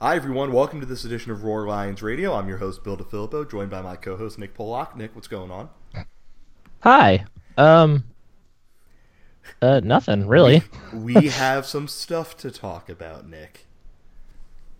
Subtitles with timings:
[0.00, 0.52] Hi, everyone.
[0.52, 2.34] Welcome to this edition of Roar Lions Radio.
[2.34, 4.94] I'm your host, Bill DeFilippo, joined by my co host, Nick Pollock.
[4.96, 5.70] Nick, what's going on?
[6.80, 7.24] Hi.
[7.56, 8.04] Um.
[9.62, 10.62] Uh, nothing really.
[10.92, 13.66] we have some stuff to talk about, Nick.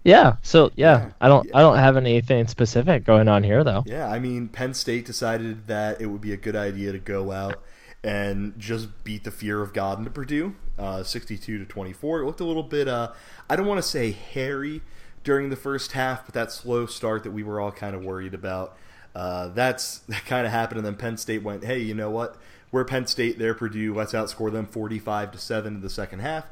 [0.04, 0.36] Yeah.
[0.42, 1.46] So yeah, Yeah, I don't.
[1.48, 1.56] yeah.
[1.56, 3.84] I don't have anything specific going on here though.
[3.86, 7.32] Yeah, I mean, Penn State decided that it would be a good idea to go
[7.32, 7.62] out
[8.04, 12.20] and just beat the fear of God into Purdue, uh, 62 to 24.
[12.20, 13.12] It looked a little bit, uh,
[13.50, 14.82] I don't want to say hairy
[15.26, 18.32] during the first half, but that slow start that we were all kind of worried
[18.32, 18.76] about.
[19.12, 22.36] Uh, that's that kind of happened, and then Penn State went, "Hey, you know what?
[22.70, 23.94] We're Penn State, they're Purdue.
[23.94, 26.46] Let's outscore them 45 to seven in the second half."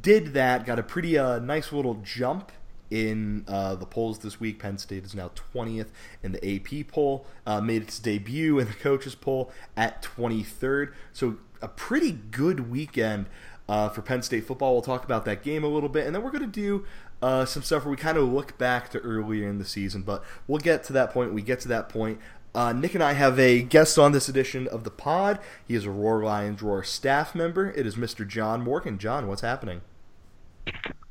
[0.00, 2.52] Did that, got a pretty uh, nice little jump
[2.90, 4.60] in uh, the polls this week.
[4.60, 5.88] Penn State is now 20th
[6.22, 10.92] in the AP poll, uh, made its debut in the coaches poll at 23rd.
[11.12, 13.26] So a pretty good weekend
[13.68, 14.72] uh, for Penn State football.
[14.72, 16.84] We'll talk about that game a little bit, and then we're going to do
[17.24, 20.02] uh, some stuff where we kind of look back to earlier in the season.
[20.02, 21.32] But we'll get to that point.
[21.32, 22.20] We get to that point.
[22.54, 25.38] Uh, Nick and I have a guest on this edition of the pod.
[25.66, 27.70] He is a Roar Lions Roar staff member.
[27.70, 28.28] It is Mr.
[28.28, 28.98] John Morgan.
[28.98, 29.80] John, what's happening?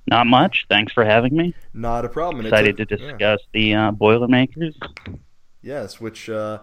[0.05, 0.67] Not much.
[0.69, 1.55] Thanks for having me.
[1.73, 2.45] Not a problem.
[2.45, 3.07] Excited a- to yeah.
[3.07, 4.77] discuss the uh, Boilermakers.
[5.63, 6.59] Yes, which uh,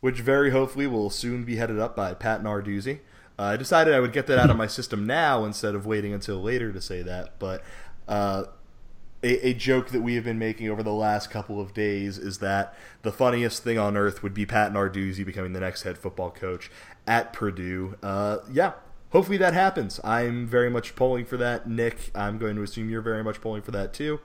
[0.00, 2.98] which very hopefully will soon be headed up by Pat Narduzzi.
[3.38, 6.12] Uh, I decided I would get that out of my system now instead of waiting
[6.12, 7.38] until later to say that.
[7.38, 7.62] But
[8.08, 8.44] uh,
[9.22, 12.38] a, a joke that we have been making over the last couple of days is
[12.38, 16.30] that the funniest thing on earth would be Pat Narduzzi becoming the next head football
[16.30, 16.70] coach
[17.06, 17.96] at Purdue.
[18.02, 18.72] Uh, yeah,
[19.10, 20.00] hopefully that happens.
[20.04, 21.68] I'm very much polling for that.
[21.68, 24.20] Nick, I'm going to assume you're very much polling for that too.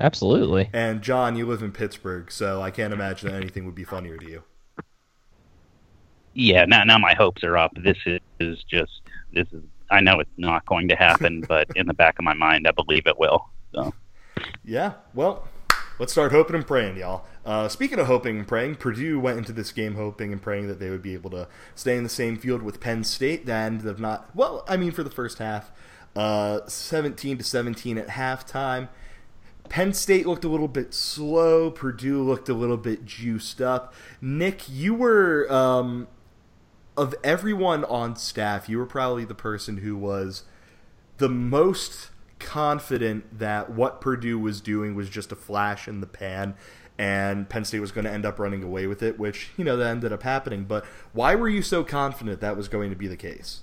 [0.00, 0.68] Absolutely.
[0.72, 4.16] And John, you live in Pittsburgh, so I can't imagine that anything would be funnier
[4.16, 4.42] to you.
[6.34, 7.72] Yeah, now now my hopes are up.
[7.76, 9.62] This is, is just this is.
[9.90, 12.70] I know it's not going to happen, but in the back of my mind, I
[12.70, 13.50] believe it will.
[13.74, 13.92] So
[14.64, 15.48] Yeah, well,
[15.98, 17.24] let's start hoping and praying, y'all.
[17.44, 20.78] Uh, speaking of hoping and praying, Purdue went into this game hoping and praying that
[20.78, 23.46] they would be able to stay in the same field with Penn State.
[23.46, 24.30] That ended up not.
[24.34, 25.72] Well, I mean, for the first half,
[26.14, 28.88] uh, 17 to 17 at halftime.
[29.68, 31.70] Penn State looked a little bit slow.
[31.70, 33.94] Purdue looked a little bit juiced up.
[34.20, 36.08] Nick, you were um,
[36.96, 40.44] of everyone on staff, you were probably the person who was
[41.16, 42.10] the most
[42.42, 46.54] confident that what Purdue was doing was just a flash in the pan
[46.98, 49.76] and Penn State was going to end up running away with it, which, you know,
[49.76, 50.64] that ended up happening.
[50.64, 53.62] But why were you so confident that was going to be the case?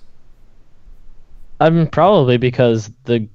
[1.60, 3.28] I mean, probably because the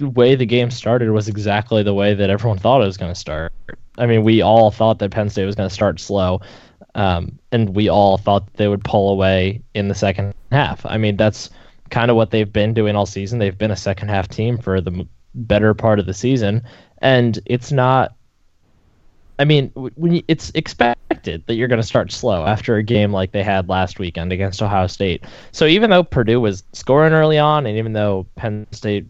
[0.00, 3.18] way the game started was exactly the way that everyone thought it was going to
[3.18, 3.52] start.
[3.98, 6.40] I mean, we all thought that Penn State was going to start slow,
[6.94, 10.86] um, and we all thought they would pull away in the second half.
[10.86, 11.50] I mean, that's
[11.90, 13.38] kind of what they've been doing all season.
[13.38, 16.62] They've been a second half team for the better part of the season,
[16.98, 18.14] and it's not.
[19.38, 23.10] I mean, when you, it's expected that you're going to start slow after a game
[23.10, 25.24] like they had last weekend against Ohio State.
[25.52, 29.06] So even though Purdue was scoring early on, and even though Penn State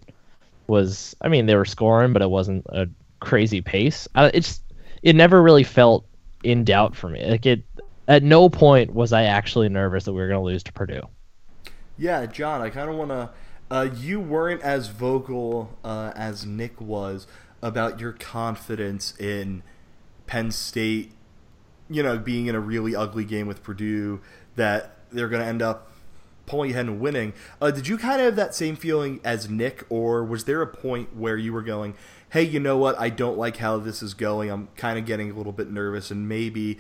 [0.69, 2.89] was, I mean, they were scoring, but it wasn't a
[3.19, 4.07] crazy pace.
[4.15, 4.63] Uh, it's
[5.03, 6.07] it never really felt
[6.45, 7.29] in doubt for me.
[7.29, 7.65] Like it,
[8.09, 11.03] at no point was I actually nervous that we were going to lose to Purdue.
[12.01, 13.31] Yeah, John, I kind of want to.
[13.71, 17.27] Uh, you weren't as vocal uh, as Nick was
[17.61, 19.63] about your confidence in
[20.27, 21.13] Penn State,
[21.91, 24.23] you know, being in a really ugly game with Purdue,
[24.57, 25.93] that they're going to end up
[26.47, 27.35] pulling ahead and winning.
[27.61, 30.67] Uh, did you kind of have that same feeling as Nick, or was there a
[30.67, 31.95] point where you were going,
[32.31, 32.99] hey, you know what?
[32.99, 34.51] I don't like how this is going.
[34.51, 36.79] I'm kind of getting a little bit nervous, and maybe.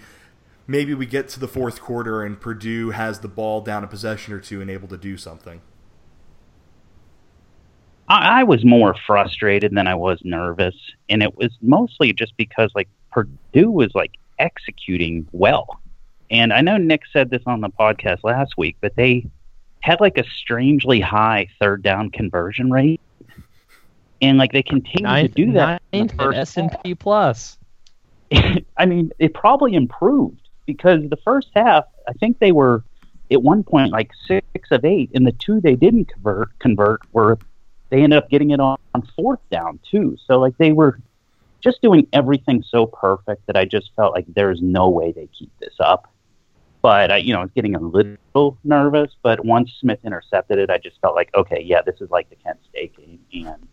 [0.70, 4.32] Maybe we get to the fourth quarter and Purdue has the ball down a possession
[4.32, 5.62] or two and able to do something.
[8.08, 10.76] I, I was more frustrated than I was nervous,
[11.08, 15.80] and it was mostly just because like Purdue was like executing well.
[16.30, 19.26] And I know Nick said this on the podcast last week, but they
[19.80, 23.00] had like a strangely high third down conversion rate,
[24.22, 25.82] and like they continue Ninth, to do that.
[25.92, 27.58] ninth in first S and P plus.
[28.76, 30.39] I mean, it probably improved
[30.74, 32.84] because the first half, I think they were
[33.30, 37.38] at one point like six of eight, and the two they didn't convert convert were
[37.90, 40.16] they ended up getting it on, on fourth down too.
[40.26, 41.00] So like they were
[41.60, 45.50] just doing everything so perfect that I just felt like there's no way they keep
[45.60, 46.12] this up.
[46.82, 49.10] But I, you know, I was getting a little nervous.
[49.22, 52.36] But once Smith intercepted it, I just felt like, okay, yeah, this is like the
[52.36, 53.68] Kent State game, and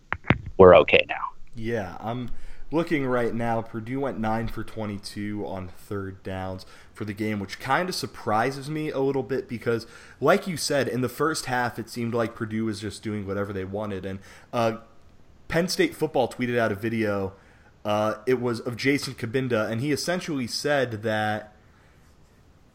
[0.58, 1.24] we're okay now.
[1.54, 2.28] Yeah, I'm
[2.70, 3.62] looking right now.
[3.62, 8.68] Purdue went 9 for 22 on third downs for the game, which kind of surprises
[8.68, 9.86] me a little bit because,
[10.20, 13.52] like you said, in the first half, it seemed like Purdue was just doing whatever
[13.52, 14.04] they wanted.
[14.04, 14.18] And
[14.52, 14.78] uh,
[15.48, 17.32] Penn State football tweeted out a video
[17.84, 21.54] Uh, it was of Jason Cabinda, and he essentially said that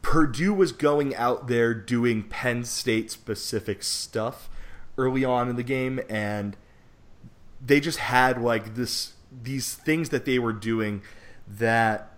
[0.02, 4.50] Purdue was going out there doing Penn State specific stuff
[4.98, 6.58] early on in the game, and
[7.64, 11.02] they just had like this these things that they were doing
[11.48, 12.14] that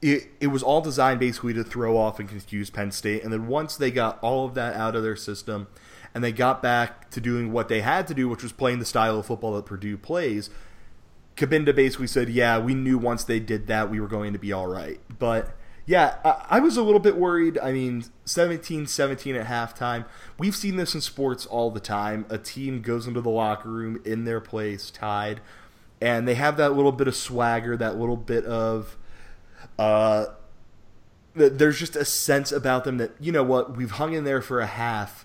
[0.00, 3.22] it, it was all designed basically to throw off and confuse Penn State.
[3.22, 5.68] And then once they got all of that out of their system
[6.12, 8.84] and they got back to doing what they had to do, which was playing the
[8.84, 10.50] style of football that Purdue plays,
[11.36, 14.52] Cabinda basically said, Yeah, we knew once they did that, we were going to be
[14.52, 15.00] all right.
[15.18, 17.58] But yeah, I, I was a little bit worried.
[17.58, 20.04] I mean, 17 17 at halftime.
[20.36, 22.26] We've seen this in sports all the time.
[22.28, 25.40] A team goes into the locker room in their place, tied,
[26.02, 28.96] and they have that little bit of swagger, that little bit of.
[29.78, 30.26] Uh,
[31.34, 34.60] there's just a sense about them that, you know what, we've hung in there for
[34.60, 35.24] a half.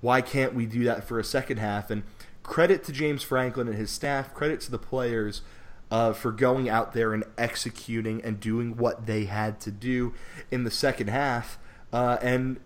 [0.00, 1.90] Why can't we do that for a second half?
[1.90, 2.02] And
[2.42, 5.42] credit to James Franklin and his staff, credit to the players
[5.90, 10.14] uh, for going out there and executing and doing what they had to do
[10.50, 11.58] in the second half.
[11.92, 12.58] Uh, and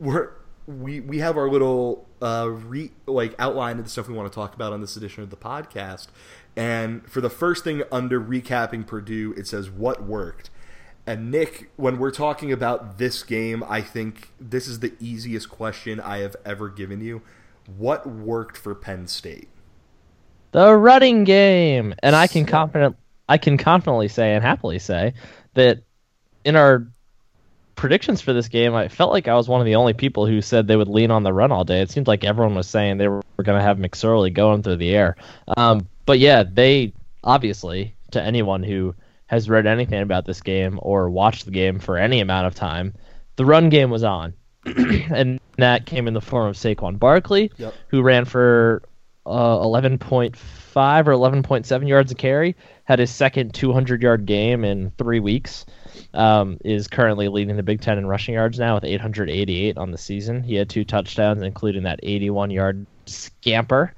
[0.00, 0.30] we're
[0.66, 4.34] we we have our little uh, re, like outline of the stuff we want to
[4.34, 6.08] talk about on this edition of the podcast.
[6.56, 10.50] And for the first thing under recapping Purdue, it says what worked.
[11.06, 16.00] And Nick, when we're talking about this game, I think this is the easiest question
[16.00, 17.22] I have ever given you.
[17.76, 19.48] What worked for Penn State?
[20.50, 22.96] The running game, and I can confident
[23.28, 25.14] I can confidently say and happily say
[25.54, 25.80] that
[26.44, 26.86] in our
[27.76, 30.40] predictions for this game, I felt like I was one of the only people who
[30.42, 31.80] said they would lean on the run all day.
[31.82, 34.94] It seemed like everyone was saying they were, going to have McSorley going through the
[34.96, 35.16] air.
[35.56, 38.94] Um, but yeah, they obviously, to anyone who
[39.26, 42.94] has read anything about this game or watched the game for any amount of time,
[43.36, 44.32] the run game was on.
[44.66, 47.74] and that came in the form of Saquon Barkley, Yep.
[47.88, 48.82] who ran for
[49.26, 50.36] uh, 11.5
[51.06, 55.66] or 11.7 yards a carry, had his second 200 yard game in three weeks.
[56.14, 59.98] Um, is currently leading the Big Ten in rushing yards now with 888 on the
[59.98, 60.42] season.
[60.42, 63.92] He had two touchdowns, including that 81 yard scamper.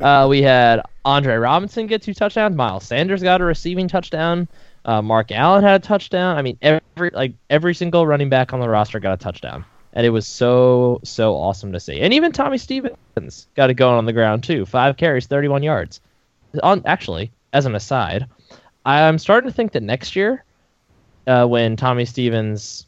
[0.00, 2.56] Uh, we had Andre Robinson get two touchdowns.
[2.56, 4.48] Miles Sanders got a receiving touchdown.
[4.84, 6.36] Uh, Mark Allen had a touchdown.
[6.36, 10.04] I mean, every like every single running back on the roster got a touchdown, and
[10.04, 12.00] it was so so awesome to see.
[12.00, 14.66] And even Tommy Stevens got it going on the ground too.
[14.66, 16.00] Five carries, 31 yards.
[16.62, 18.26] On actually, as an aside,
[18.84, 20.44] I'm starting to think that next year,
[21.26, 22.86] uh, when Tommy Stevens,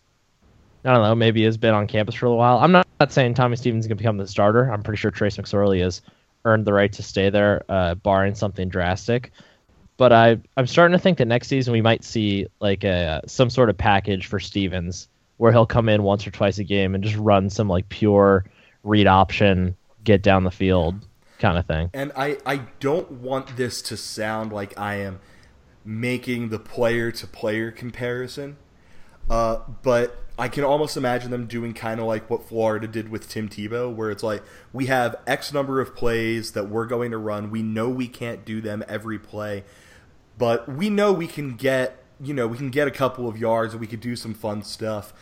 [0.84, 2.58] I don't know, maybe has been on campus for a while.
[2.58, 4.70] I'm not, not saying Tommy Stevens is going to become the starter.
[4.70, 6.02] I'm pretty sure Trace McSorley has
[6.44, 9.32] earned the right to stay there, uh, barring something drastic.
[9.96, 13.48] But I, I'm starting to think that next season we might see like a some
[13.48, 17.02] sort of package for Stevens where he'll come in once or twice a game and
[17.02, 18.44] just run some like pure
[18.84, 20.94] read option, get down the field
[21.38, 21.90] kind of thing.
[21.92, 25.20] And I, I don't want this to sound like I am
[25.86, 28.56] making the player to player comparison,
[29.30, 33.28] uh, but I can almost imagine them doing kind of like what Florida did with
[33.28, 34.42] Tim Tebow, where it's like
[34.72, 37.50] we have X number of plays that we're going to run.
[37.50, 39.64] We know we can't do them every play,
[40.36, 43.72] but we know we can get you know we can get a couple of yards
[43.72, 45.12] and we could do some fun stuff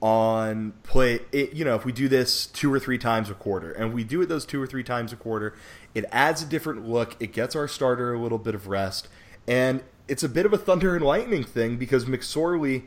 [0.00, 3.72] on play it, you know if we do this two or three times a quarter.
[3.72, 5.54] And we do it those two or three times a quarter
[5.94, 7.16] it adds a different look.
[7.20, 9.08] It gets our starter a little bit of rest
[9.48, 12.84] and it's a bit of a thunder and lightning thing because mcsorley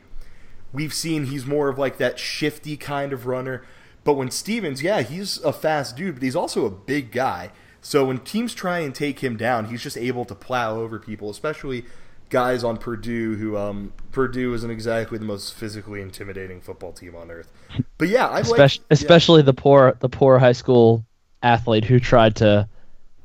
[0.72, 3.62] we've seen he's more of like that shifty kind of runner.
[4.04, 7.50] But when stevens yeah he's a fast dude but he's also a big guy.
[7.80, 11.28] So when teams try and take him down he's just able to plow over people
[11.28, 11.84] especially
[12.30, 17.30] guys on Purdue who um, Purdue isn't exactly the most physically intimidating football team on
[17.30, 17.52] earth.
[17.98, 21.04] But yeah, I like especially, especially the poor the poor high school
[21.42, 22.68] athlete who tried to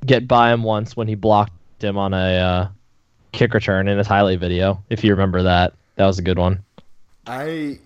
[0.06, 2.68] get by him once when he blocked him on a uh,
[3.32, 4.84] kick return in his highlight video.
[4.90, 6.64] If you remember that, that was a good one.
[7.26, 7.80] I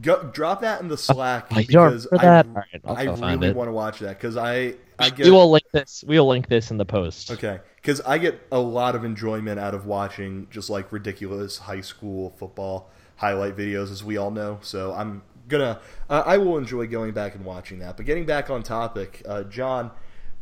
[0.00, 2.44] go, drop that in the Slack Oh, because I?
[2.84, 3.56] I'll I really it.
[3.56, 6.04] want to watch that because I I get We will link this.
[6.06, 7.30] We will link this in the post.
[7.30, 11.80] Okay, because I get a lot of enjoyment out of watching just like ridiculous high
[11.80, 14.58] school football highlight videos, as we all know.
[14.62, 17.96] So I'm gonna, uh, I will enjoy going back and watching that.
[17.96, 19.90] But getting back on topic, uh, John,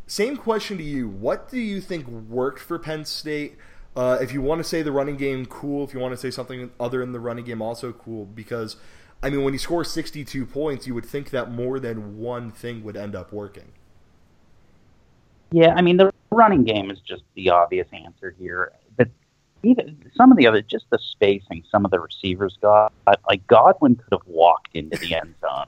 [0.06, 1.08] same question to you.
[1.08, 3.56] What do you think worked for Penn State?
[3.96, 5.82] Uh, if you want to say the running game, cool.
[5.84, 8.26] If you want to say something other than the running game, also cool.
[8.26, 8.76] Because
[9.22, 12.84] I mean, when you score 62 points, you would think that more than one thing
[12.84, 13.72] would end up working.
[15.50, 18.72] Yeah, I mean the running game is just the obvious answer here.
[18.96, 19.08] But
[19.62, 22.92] even some of the other, just the spacing, some of the receivers got
[23.28, 25.66] like Godwin could have walked into the end zone.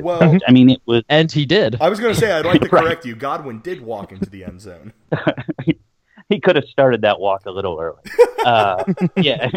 [0.00, 1.76] Well, I mean, it was And he did.
[1.80, 2.84] I was going to say I'd like to Right.
[2.84, 3.16] correct you.
[3.16, 4.92] Godwin did walk into the end zone.
[6.28, 8.02] he could have started that walk a little early.
[8.44, 8.84] Uh,
[9.16, 9.50] yeah,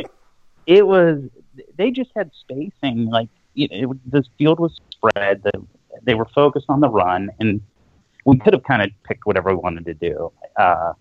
[0.65, 1.21] it was.
[1.77, 3.09] They just had spacing.
[3.09, 5.43] Like you know, it, the field was spread.
[5.43, 5.51] The,
[6.03, 7.61] they were focused on the run, and
[8.25, 10.31] we could have kind of picked whatever we wanted to do.
[10.55, 10.93] Uh,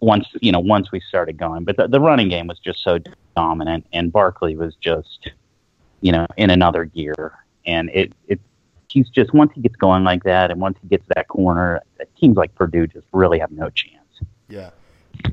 [0.00, 2.98] once you know, once we started going, but the, the running game was just so
[3.34, 5.30] dominant, and Barkley was just,
[6.00, 7.32] you know, in another gear.
[7.66, 8.40] And it it
[8.88, 11.80] he's just once he gets going like that, and once he gets that corner,
[12.18, 13.96] teams like Purdue just really have no chance.
[14.48, 14.70] Yeah.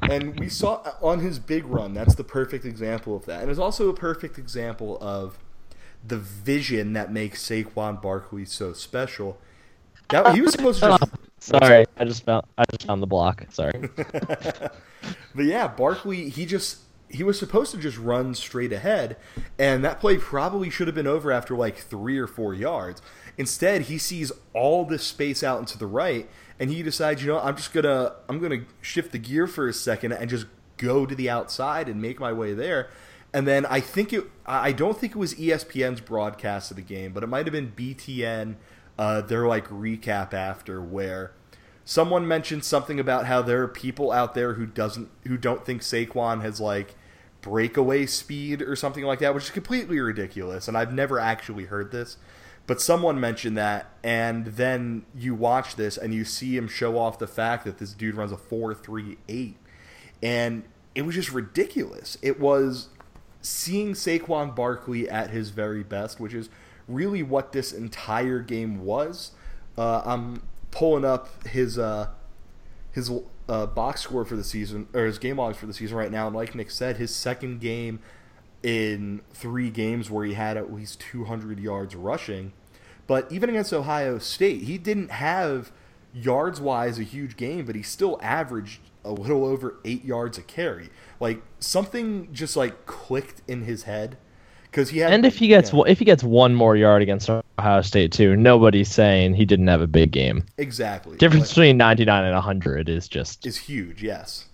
[0.02, 3.42] And we saw uh, on his big run, that's the perfect example of that.
[3.42, 5.38] And it's also a perfect example of
[6.06, 9.38] the vision that makes Saquon Barkley so special.
[10.10, 11.12] That, he was supposed to just.
[11.40, 13.46] Sorry, I just found I just found the block.
[13.50, 13.90] Sorry.
[13.96, 14.72] but
[15.46, 19.18] yeah, Barkley, he just he was supposed to just run straight ahead,
[19.60, 23.02] and that play probably should have been over after like three or four yards.
[23.38, 27.40] Instead, he sees all this space out into the right, and he decides, you know,
[27.40, 30.46] I'm just gonna I'm gonna shift the gear for a second and just
[30.78, 32.90] go to the outside and make my way there.
[33.34, 37.14] And then I think it I don't think it was ESPN's broadcast of the game,
[37.14, 38.56] but it might have been BTN
[38.98, 41.34] uh, their like recap after where
[41.86, 45.82] someone mentioned something about how there are people out there who doesn't who don't think
[45.82, 46.96] Saquon has like
[47.42, 50.68] breakaway speed or something like that, which is completely ridiculous.
[50.68, 52.18] And I've never actually heard this,
[52.66, 57.20] but someone mentioned that, and then you watch this and you see him show off
[57.20, 59.58] the fact that this dude runs a four three eight,
[60.22, 60.64] and
[60.96, 62.18] it was just ridiculous.
[62.22, 62.90] It was
[63.42, 66.50] seeing Saquon Barkley at his very best, which is
[66.88, 69.32] really what this entire game was.
[69.78, 72.10] Uh, I'm pulling up his uh,
[72.92, 73.12] his
[73.50, 76.28] uh, box score for the season or his game logs for the season right now,
[76.28, 78.00] and like Nick said, his second game
[78.64, 82.54] in three games where he had at least 200 yards rushing.
[83.06, 85.72] But even against Ohio State, he didn't have
[86.14, 90.42] yards wise a huge game, but he still averaged a little over eight yards a
[90.42, 90.90] carry.
[91.20, 94.18] Like something just like clicked in his head
[94.64, 95.12] because he had.
[95.12, 95.84] And if he gets yeah.
[95.88, 99.82] if he gets one more yard against Ohio State too, nobody's saying he didn't have
[99.82, 100.46] a big game.
[100.58, 101.18] Exactly.
[101.18, 104.02] Difference but, between 99 and 100 is just is huge.
[104.02, 104.48] Yes,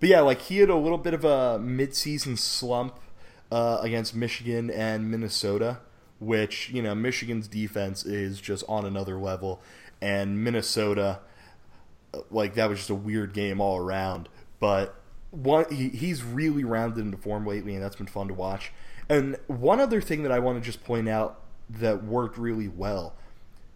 [0.00, 2.98] but yeah, like he had a little bit of a midseason slump
[3.52, 5.80] uh, against Michigan and Minnesota,
[6.18, 9.60] which you know Michigan's defense is just on another level,
[10.00, 11.20] and Minnesota,
[12.14, 14.30] uh, like that was just a weird game all around.
[14.58, 14.94] But
[15.30, 18.72] one, he, he's really rounded into form lately, and that's been fun to watch.
[19.06, 23.14] And one other thing that I want to just point out that worked really well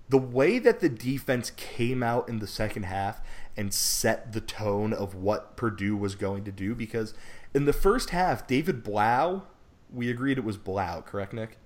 [0.08, 3.20] the way that the defense came out in the second half
[3.56, 7.12] and set the tone of what Purdue was going to do because
[7.52, 9.42] in the first half, David Blough,
[9.92, 11.56] we agreed it was Blau, correct, Nick?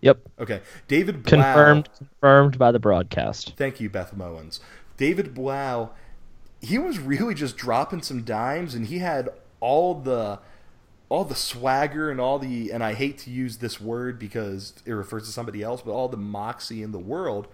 [0.00, 0.20] Yep.
[0.38, 0.60] Okay.
[0.86, 1.30] David Blough.
[1.30, 3.54] Confirmed, confirmed by the broadcast.
[3.56, 4.60] Thank you, Beth Mowins.
[4.96, 5.90] David Blough,
[6.60, 9.30] he was really just dropping some dimes and he had
[9.60, 10.40] all the
[11.08, 14.92] all the swagger and all the and I hate to use this word because it
[14.92, 17.48] refers to somebody else, but all the moxie in the world.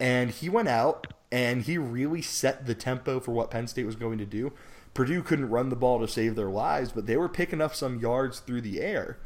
[0.00, 3.96] And he went out and he really set the tempo for what Penn State was
[3.96, 4.52] going to do.
[4.94, 7.98] Purdue couldn't run the ball to save their lives, but they were picking up some
[7.98, 9.18] yards through the air.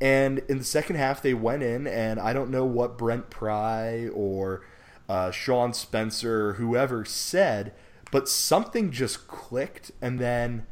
[0.00, 4.08] And in the second half, they went in, and I don't know what Brent Pry
[4.08, 4.62] or
[5.08, 7.72] uh, Sean Spencer whoever said,
[8.10, 9.92] but something just clicked.
[10.02, 10.66] And then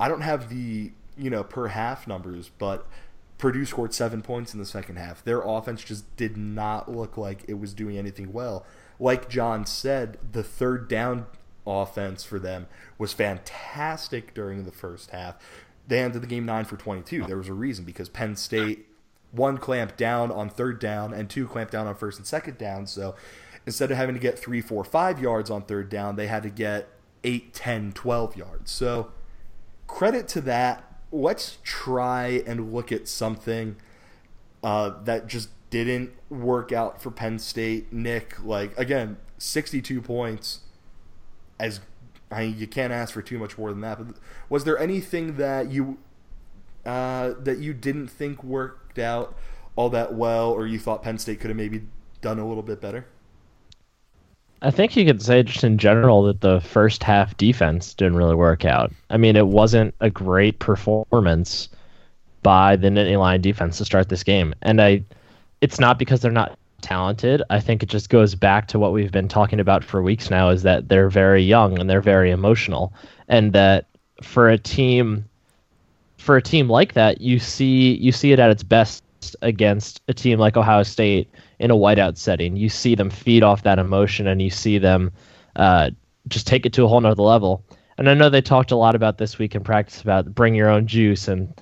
[0.00, 2.86] I don't have the you know, per half numbers, but
[3.38, 5.22] Purdue scored seven points in the second half.
[5.24, 8.64] Their offense just did not look like it was doing anything well.
[8.98, 11.26] Like John said, the third down
[11.66, 12.66] offense for them
[12.98, 15.36] was fantastic during the first half.
[15.88, 17.24] They ended the game 9 for 22.
[17.24, 18.86] There was a reason because Penn State
[19.30, 22.86] one clamped down on third down and two clamped down on first and second down.
[22.86, 23.14] So
[23.66, 26.50] instead of having to get three, four, five yards on third down, they had to
[26.50, 26.88] get
[27.24, 28.70] 8, 10, 12 yards.
[28.70, 29.10] So
[29.86, 33.76] credit to that let's try and look at something
[34.64, 37.92] uh, that just didn't work out for Penn State.
[37.92, 40.60] Nick, like again, 62 points.
[41.60, 41.80] As
[42.32, 43.98] I you can't ask for too much more than that.
[43.98, 44.16] But
[44.48, 45.98] was there anything that you
[46.84, 49.36] uh, that you didn't think worked out
[49.76, 51.82] all that well, or you thought Penn State could have maybe
[52.20, 53.06] done a little bit better?
[54.62, 58.36] I think you could say just in general that the first half defense didn't really
[58.36, 58.92] work out.
[59.10, 61.68] I mean, it wasn't a great performance
[62.42, 64.54] by the Nittany Lion defense to start this game.
[64.62, 65.04] And I
[65.60, 67.42] it's not because they're not talented.
[67.50, 70.50] I think it just goes back to what we've been talking about for weeks now
[70.50, 72.92] is that they're very young and they're very emotional
[73.28, 73.86] and that
[74.22, 75.24] for a team
[76.18, 79.02] for a team like that, you see you see it at its best
[79.42, 82.56] against a team like Ohio State in a whiteout setting.
[82.56, 85.12] You see them feed off that emotion and you see them
[85.56, 85.90] uh,
[86.28, 87.64] just take it to a whole nother level.
[87.98, 90.68] And I know they talked a lot about this week in practice about bring your
[90.68, 91.52] own juice and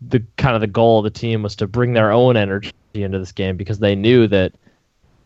[0.00, 3.18] the kind of the goal of the team was to bring their own energy into
[3.18, 4.52] this game because they knew that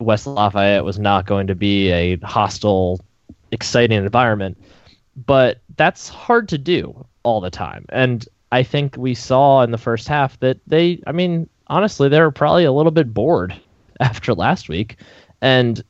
[0.02, 3.00] West Lafayette was not going to be a hostile,
[3.50, 4.62] exciting environment.
[5.26, 7.84] But that's hard to do all the time.
[7.90, 12.20] And I think we saw in the first half that they, I mean, honestly, they
[12.20, 13.58] were probably a little bit bored
[14.00, 14.96] after last week,
[15.40, 15.82] and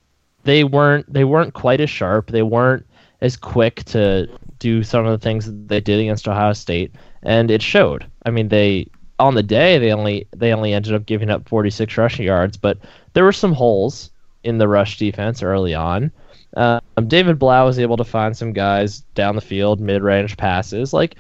[0.45, 2.31] they weren't they weren't quite as sharp.
[2.31, 2.87] They weren't
[3.21, 4.29] as quick to
[4.59, 8.07] do some of the things that they did against Ohio State, and it showed.
[8.25, 8.87] I mean, they
[9.19, 12.79] on the day they only they only ended up giving up 46 rushing yards, but
[13.13, 14.11] there were some holes
[14.45, 16.11] in the rush defense early on.
[16.57, 20.93] Um, David Blough was able to find some guys down the field, mid-range passes.
[20.93, 21.15] Like,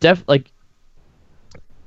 [0.00, 0.50] def like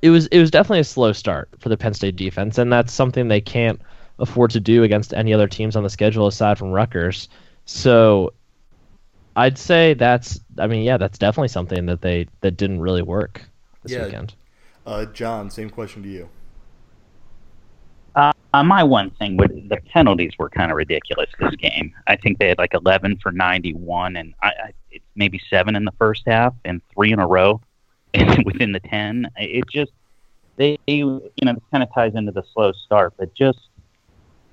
[0.01, 2.93] it was it was definitely a slow start for the Penn State defense, and that's
[2.93, 3.81] something they can't
[4.19, 7.27] afford to do against any other teams on the schedule aside from Rutgers.
[7.65, 8.34] So
[9.36, 13.41] I'd say that's I mean yeah that's definitely something that they that didn't really work
[13.84, 14.05] this Yeah.
[14.05, 14.36] weekend.
[14.86, 16.30] Uh, John, same question to you.
[18.15, 18.32] Uh,
[18.63, 21.94] my one thing with the penalties were kind of ridiculous this game.
[22.08, 25.84] I think they had like 11 for 91, and I, I it's maybe seven in
[25.84, 27.60] the first half and three in a row,
[28.46, 29.30] within the 10.
[29.38, 29.92] It just
[30.58, 33.60] they you know kind of ties into the slow start, but just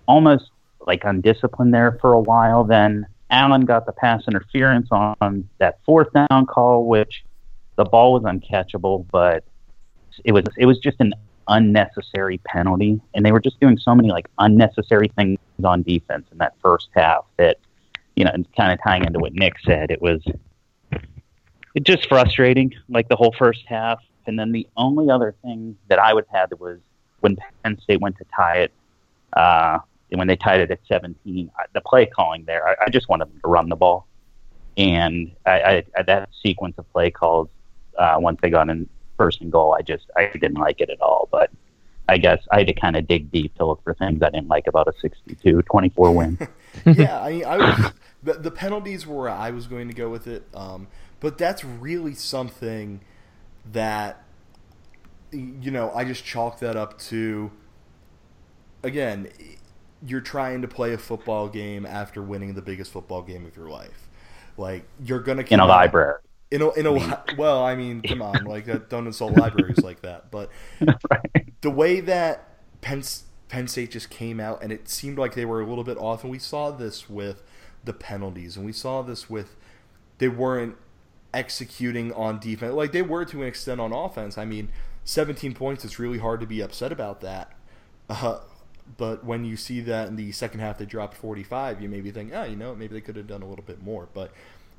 [0.07, 0.51] almost
[0.85, 2.65] like undisciplined there for a while.
[2.65, 7.25] Then Allen got the pass interference on that fourth down call, which
[7.77, 9.45] the ball was uncatchable, but
[10.25, 11.15] it was it was just an
[11.49, 16.39] unnecessary penalty, and they were just doing so many like unnecessary things on defense in
[16.39, 17.59] that first half that
[18.17, 20.23] you know, and kind of tying into what Nick said, it was
[21.75, 23.99] it just frustrating, like the whole first half.
[24.27, 26.79] And then the only other thing that I would have was
[27.21, 28.73] when Penn State went to tie it,
[29.33, 29.79] uh,
[30.11, 33.29] and when they tied it at 17, the play calling there, I, I just wanted
[33.29, 34.07] them to run the ball.
[34.77, 37.49] And I, I, that sequence of play calls,
[37.99, 38.89] uh, once they got in
[39.23, 41.29] first and goal, I just I didn't like it at all.
[41.31, 41.51] But
[42.09, 44.49] I guess I had to kind of dig deep to look for things I didn't
[44.49, 46.49] like about a 62-24 win.
[46.97, 50.09] yeah, I mean, I was the, the penalties were where I was going to go
[50.09, 50.89] with it, um,
[51.21, 53.01] but that's really something
[53.71, 54.25] that
[55.31, 57.53] you know I just chalk that up to.
[58.83, 59.29] Again,
[60.05, 63.69] you're trying to play a football game after winning the biggest football game of your
[63.69, 64.09] life.
[64.57, 66.19] Like you're gonna in a library.
[66.53, 70.03] In a, in a well, I mean, come on, like uh, don't insult libraries like
[70.03, 70.31] that.
[70.31, 71.61] But right.
[71.63, 72.49] the way that
[72.83, 73.03] Penn,
[73.49, 76.23] Penn State just came out and it seemed like they were a little bit off,
[76.23, 77.43] and we saw this with
[77.85, 79.57] the penalties, and we saw this with
[80.19, 80.77] they weren't
[81.35, 84.37] executing on defense like they were to an extent on offense.
[84.37, 84.69] I mean,
[85.05, 87.53] 17 points, it's really hard to be upset about that.
[88.09, 88.41] Uh,
[88.97, 92.33] but when you see that in the second half they dropped 45, you maybe think,
[92.35, 94.09] oh, you know, maybe they could have done a little bit more.
[94.13, 94.33] But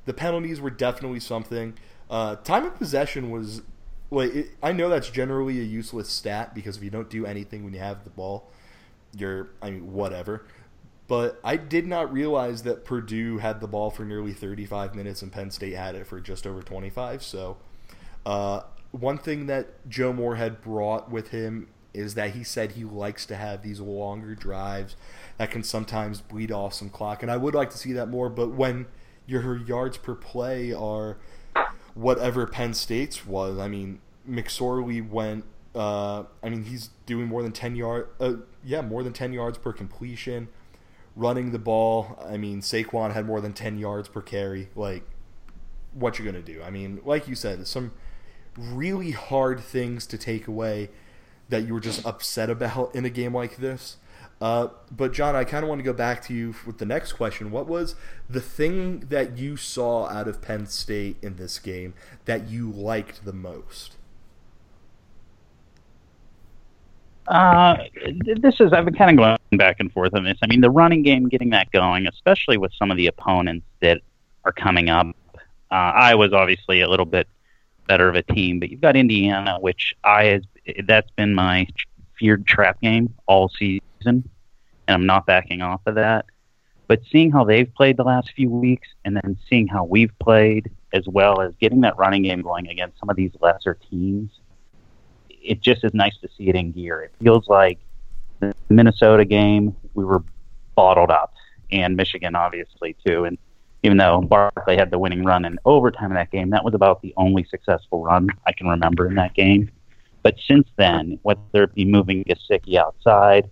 [0.04, 1.74] the penalties were definitely something.
[2.10, 3.62] Uh, time of possession was
[4.10, 7.64] like it, I know that's generally a useless stat because if you don't do anything
[7.64, 8.50] when you have the ball,
[9.16, 10.44] you're I mean whatever.
[11.06, 15.30] But I did not realize that Purdue had the ball for nearly 35 minutes and
[15.30, 17.22] Penn State had it for just over 25.
[17.22, 17.58] So,
[18.24, 23.26] uh, one thing that Joe Moorhead brought with him is that he said he likes
[23.26, 24.96] to have these longer drives
[25.36, 27.22] that can sometimes bleed off some clock.
[27.22, 28.86] And I would like to see that more, but when
[29.26, 31.16] your yards per play are
[31.94, 35.44] whatever Penn State's was, I mean, McSorley went.
[35.74, 38.08] Uh, I mean, he's doing more than ten yard.
[38.20, 38.34] Uh,
[38.64, 40.48] yeah, more than ten yards per completion.
[41.16, 42.18] Running the ball.
[42.24, 44.68] I mean, Saquon had more than ten yards per carry.
[44.74, 45.04] Like,
[45.92, 46.62] what you're gonna do?
[46.62, 47.92] I mean, like you said, some
[48.56, 50.90] really hard things to take away
[51.48, 53.96] that you were just upset about in a game like this.
[54.40, 57.12] Uh, but John, I kind of want to go back to you with the next
[57.12, 57.50] question.
[57.50, 57.94] What was
[58.28, 61.94] the thing that you saw out of Penn State in this game
[62.24, 63.96] that you liked the most?
[67.26, 67.76] Uh,
[68.36, 70.36] this is I've been kind of going back and forth on this.
[70.42, 74.02] I mean, the running game, getting that going, especially with some of the opponents that
[74.44, 75.06] are coming up.
[75.70, 77.26] Uh, I was obviously a little bit
[77.88, 80.42] better of a team, but you've got Indiana, which I
[80.84, 81.66] that's been my
[82.18, 84.28] feared trap game all season, and
[84.88, 86.26] I'm not backing off of that.
[86.86, 90.70] But seeing how they've played the last few weeks, and then seeing how we've played,
[90.92, 94.30] as well as getting that running game going against some of these lesser teams,
[95.28, 97.00] it just is nice to see it in gear.
[97.02, 97.78] It feels like
[98.40, 100.22] the Minnesota game we were
[100.74, 101.34] bottled up,
[101.70, 103.24] and Michigan obviously too.
[103.24, 103.38] And
[103.82, 107.02] even though Barkley had the winning run in overtime in that game, that was about
[107.02, 109.70] the only successful run I can remember in that game.
[110.22, 113.50] But since then, whether it be moving Gesicki outside,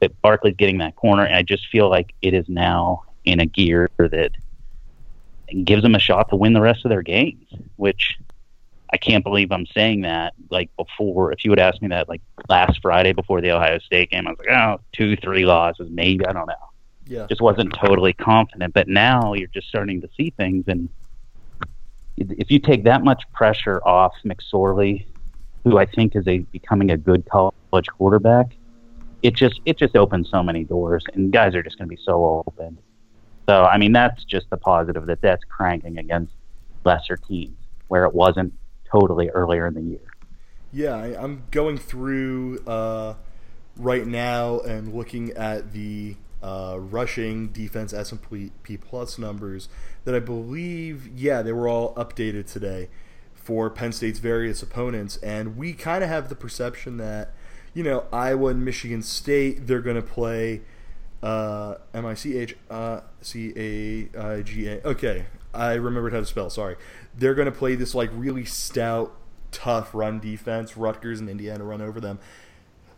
[0.00, 3.46] that Barkley's getting that corner, and I just feel like it is now in a
[3.46, 4.30] gear that
[5.64, 7.46] gives them a shot to win the rest of their games.
[7.76, 8.18] Which
[8.92, 10.34] I can't believe I'm saying that.
[10.50, 14.10] Like before, if you would ask me that like last Friday before the Ohio State
[14.10, 16.26] game, I was like, oh, two, three losses, maybe.
[16.26, 16.54] I don't know.
[17.06, 17.26] Yeah.
[17.28, 18.74] Just wasn't totally confident.
[18.74, 20.88] But now you're just starting to see things, and
[22.16, 25.04] if you take that much pressure off McSorley,
[25.64, 28.55] who I think is a becoming a good college quarterback,
[29.26, 32.00] it just it just opens so many doors, and guys are just going to be
[32.04, 32.78] so open.
[33.48, 36.32] So I mean, that's just the positive that that's cranking against
[36.84, 37.56] lesser teams
[37.88, 38.54] where it wasn't
[38.88, 40.12] totally earlier in the year.
[40.72, 43.14] Yeah, I, I'm going through uh,
[43.76, 49.68] right now and looking at the uh, rushing defense S&P plus numbers
[50.04, 52.88] that I believe, yeah, they were all updated today
[53.34, 57.32] for Penn State's various opponents, and we kind of have the perception that
[57.76, 60.62] you know Iowa and Michigan State they're going to play
[61.22, 64.82] uh, M I C H uh, C A I G A.
[64.82, 66.48] Okay, I remembered how to spell.
[66.48, 66.76] Sorry,
[67.14, 69.14] they're going to play this like really stout,
[69.52, 70.74] tough run defense.
[70.76, 72.18] Rutgers and Indiana run over them.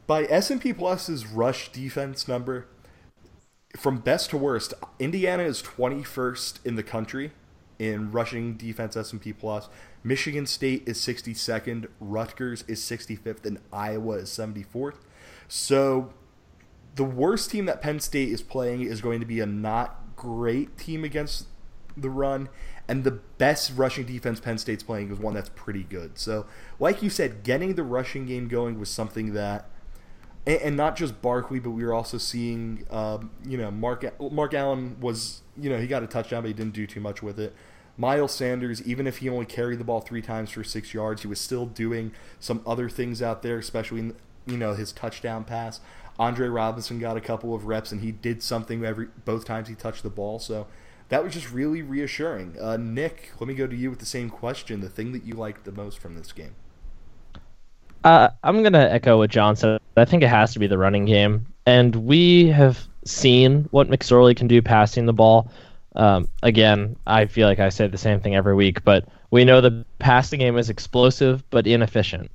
[0.06, 2.66] By S&P Plus's rush defense number,
[3.76, 7.32] from best to worst, Indiana is 21st in the country
[7.78, 9.68] in rushing defense S&P plus.
[10.02, 14.96] Michigan State is 62nd, Rutgers is 65th, and Iowa is 74th.
[15.48, 16.12] So
[16.94, 20.76] the worst team that Penn State is playing is going to be a not great
[20.76, 21.46] team against
[21.96, 22.48] the run,
[22.86, 26.18] and the best rushing defense Penn State's playing is one that's pretty good.
[26.18, 26.46] So,
[26.78, 29.68] like you said, getting the rushing game going was something that
[30.48, 34.54] and, and not just Barkley, but we were also seeing, um, you know, Mark Mark
[34.54, 37.38] Allen was, you know, he got a touchdown, but he didn't do too much with
[37.38, 37.54] it.
[37.96, 41.28] Miles Sanders, even if he only carried the ball three times for six yards, he
[41.28, 45.80] was still doing some other things out there, especially in, you know his touchdown pass.
[46.18, 49.74] Andre Robinson got a couple of reps, and he did something every both times he
[49.74, 50.38] touched the ball.
[50.38, 50.66] So
[51.10, 52.56] that was just really reassuring.
[52.60, 54.80] Uh, Nick, let me go to you with the same question.
[54.80, 56.54] The thing that you liked the most from this game?
[58.04, 59.80] Uh, I'm gonna echo what John said.
[59.96, 64.36] I think it has to be the running game, and we have seen what McSorley
[64.36, 65.50] can do passing the ball.
[65.96, 69.60] Um, again, I feel like I say the same thing every week, but we know
[69.60, 72.30] the passing game is explosive but inefficient.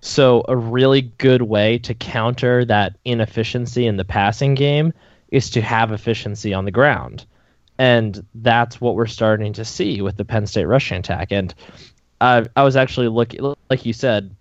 [0.00, 4.92] So a really good way to counter that inefficiency in the passing game
[5.28, 7.24] is to have efficiency on the ground.
[7.78, 11.32] And that's what we're starting to see with the Penn State rushing attack.
[11.32, 11.54] And
[12.20, 14.34] I, I was actually looking, like you said,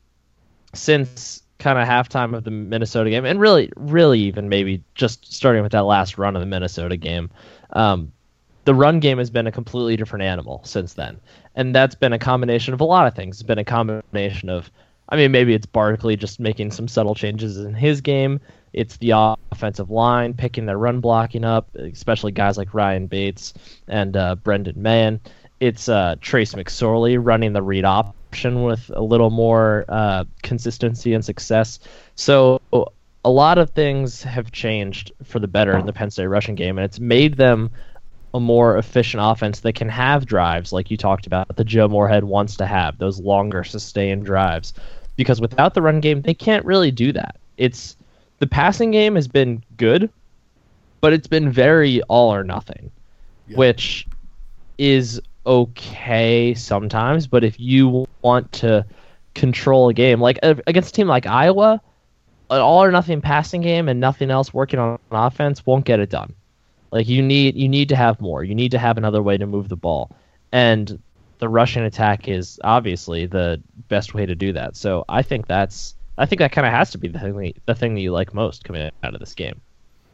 [0.74, 5.64] since kind of halftime of the Minnesota game, and really, really even maybe just starting
[5.64, 7.30] with that last run of the Minnesota game,
[7.72, 8.12] um,
[8.66, 11.20] the run game has been a completely different animal since then.
[11.56, 13.36] And that's been a combination of a lot of things.
[13.36, 14.72] It's been a combination of,
[15.10, 18.40] I mean, maybe it's Barkley just making some subtle changes in his game.
[18.72, 19.12] It's the
[19.52, 23.54] offensive line picking their run blocking up, especially guys like Ryan Bates
[23.88, 25.20] and uh, Brendan Mahon.
[25.60, 31.13] It's uh, Trace McSorley running the read op option with a little more uh, consistency
[31.13, 31.80] and success.
[32.15, 32.60] So
[33.24, 36.80] a lot of things have changed for the better in the Penn State rushing game,
[36.80, 37.69] and it's made them
[38.34, 42.24] a more efficient offense that can have drives like you talked about that Joe Moorhead
[42.24, 44.74] wants to have those longer sustained drives.
[45.15, 47.36] Because without the run game, they can't really do that.
[47.58, 47.96] It's
[48.39, 50.10] the passing game has been good,
[51.02, 52.89] but it's been very all or nothing,
[53.48, 53.58] yeah.
[53.58, 54.08] which
[54.80, 58.86] is okay sometimes, but if you want to
[59.34, 61.82] control a game, like uh, against a team like Iowa,
[62.50, 66.10] an all or nothing passing game and nothing else working on offense won't get it
[66.10, 66.34] done.
[66.92, 68.44] Like you need you need to have more.
[68.44, 70.12] You need to have another way to move the ball.
[70.52, 71.02] And
[71.40, 74.76] the Russian attack is obviously the best way to do that.
[74.76, 77.76] So I think that's I think that kind of has to be the thing the
[77.76, 79.60] thing that you like most coming out of this game.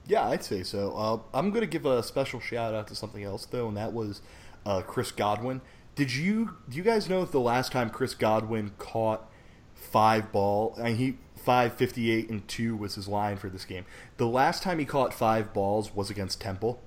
[0.07, 0.93] Yeah, I'd say so.
[0.95, 3.93] Uh, I'm going to give a special shout out to something else though, and that
[3.93, 4.21] was
[4.65, 5.61] uh, Chris Godwin.
[5.95, 9.29] Did you do you guys know the last time Chris Godwin caught
[9.73, 10.75] five ball?
[10.77, 13.85] I mean, he five fifty eight and two was his line for this game.
[14.17, 16.81] The last time he caught five balls was against Temple.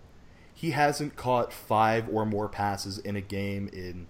[0.54, 4.06] He hasn't caught five or more passes in a game in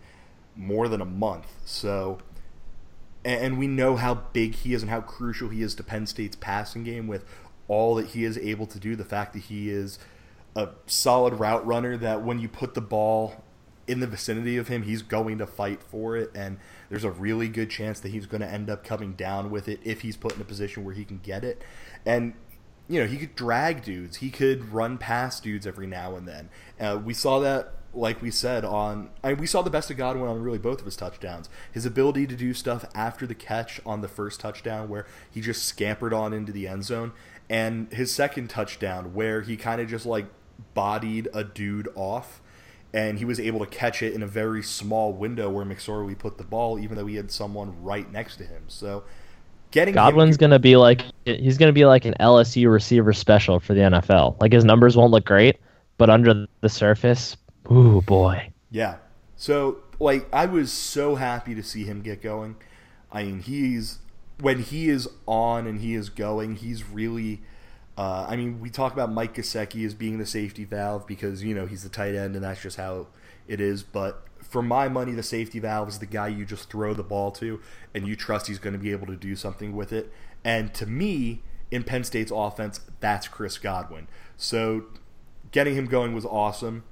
[0.54, 1.46] more than a month.
[1.64, 2.18] So,
[3.24, 6.36] and we know how big he is and how crucial he is to Penn State's
[6.36, 7.24] passing game with
[7.68, 8.96] all that he is able to do.
[8.96, 9.98] The fact that he is
[10.54, 13.42] a solid route runner that when you put the ball
[13.86, 17.48] in the vicinity of him, he's going to fight for it, and there's a really
[17.48, 20.34] good chance that he's going to end up coming down with it if he's put
[20.34, 21.62] in a position where he can get it.
[22.06, 22.34] And
[22.88, 26.50] you know, he could drag dudes, he could run past dudes every now and then.
[26.78, 29.96] Uh, we saw that, like we said, on I mean, we saw the best of
[29.96, 31.48] Godwin on really both of his touchdowns.
[31.70, 35.64] His ability to do stuff after the catch on the first touchdown, where he just
[35.64, 37.12] scampered on into the end zone,
[37.48, 40.26] and his second touchdown, where he kind of just like
[40.74, 42.41] bodied a dude off
[42.94, 46.38] and he was able to catch it in a very small window where McSorley put
[46.38, 48.64] the ball, even though he had someone right next to him.
[48.68, 49.04] So
[49.70, 53.74] getting Godwin's him, gonna be like he's gonna be like an LSU receiver special for
[53.74, 54.40] the NFL.
[54.40, 55.58] Like his numbers won't look great,
[55.96, 57.36] but under the surface,
[57.70, 58.50] ooh boy.
[58.70, 58.96] Yeah.
[59.36, 62.56] So like I was so happy to see him get going.
[63.10, 63.98] I mean, he's
[64.40, 67.40] when he is on and he is going, he's really.
[67.96, 71.54] Uh, I mean, we talk about Mike Gesicki as being the safety valve because you
[71.54, 73.08] know he's the tight end and that's just how
[73.46, 73.82] it is.
[73.82, 77.30] But for my money, the safety valve is the guy you just throw the ball
[77.32, 77.60] to
[77.94, 80.10] and you trust he's going to be able to do something with it.
[80.44, 84.08] And to me, in Penn State's offense, that's Chris Godwin.
[84.36, 84.84] So
[85.50, 86.84] getting him going was awesome.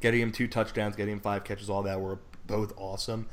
[0.00, 3.28] Getting him two touchdowns, getting him five catches, all that were both awesome.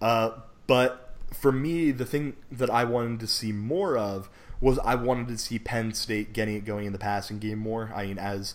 [0.00, 0.30] Uh,
[0.66, 4.28] but for me, the thing that I wanted to see more of
[4.60, 7.92] was I wanted to see Penn State getting it going in the passing game more.
[7.94, 8.54] I mean, as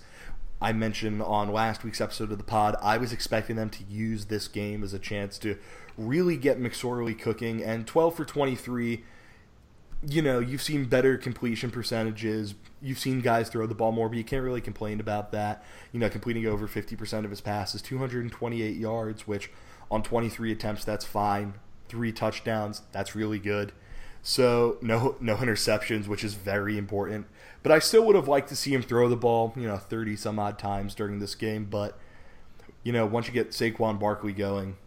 [0.61, 4.25] I mentioned on last week's episode of the pod, I was expecting them to use
[4.25, 5.57] this game as a chance to
[5.97, 7.63] really get McSorley cooking.
[7.63, 9.03] And 12 for 23,
[10.07, 12.55] you know, you've seen better completion percentages.
[12.81, 15.63] You've seen guys throw the ball more, but you can't really complain about that.
[15.91, 19.49] You know, completing over 50% of his passes, 228 yards, which
[19.89, 21.55] on 23 attempts, that's fine.
[21.87, 23.71] Three touchdowns, that's really good.
[24.25, 27.27] So no no interceptions, which is very important.
[27.61, 30.15] But I still would have liked to see him throw the ball, you know, 30
[30.15, 31.65] some odd times during this game.
[31.69, 31.99] But
[32.83, 34.77] you know, once you get Saquon Barkley going,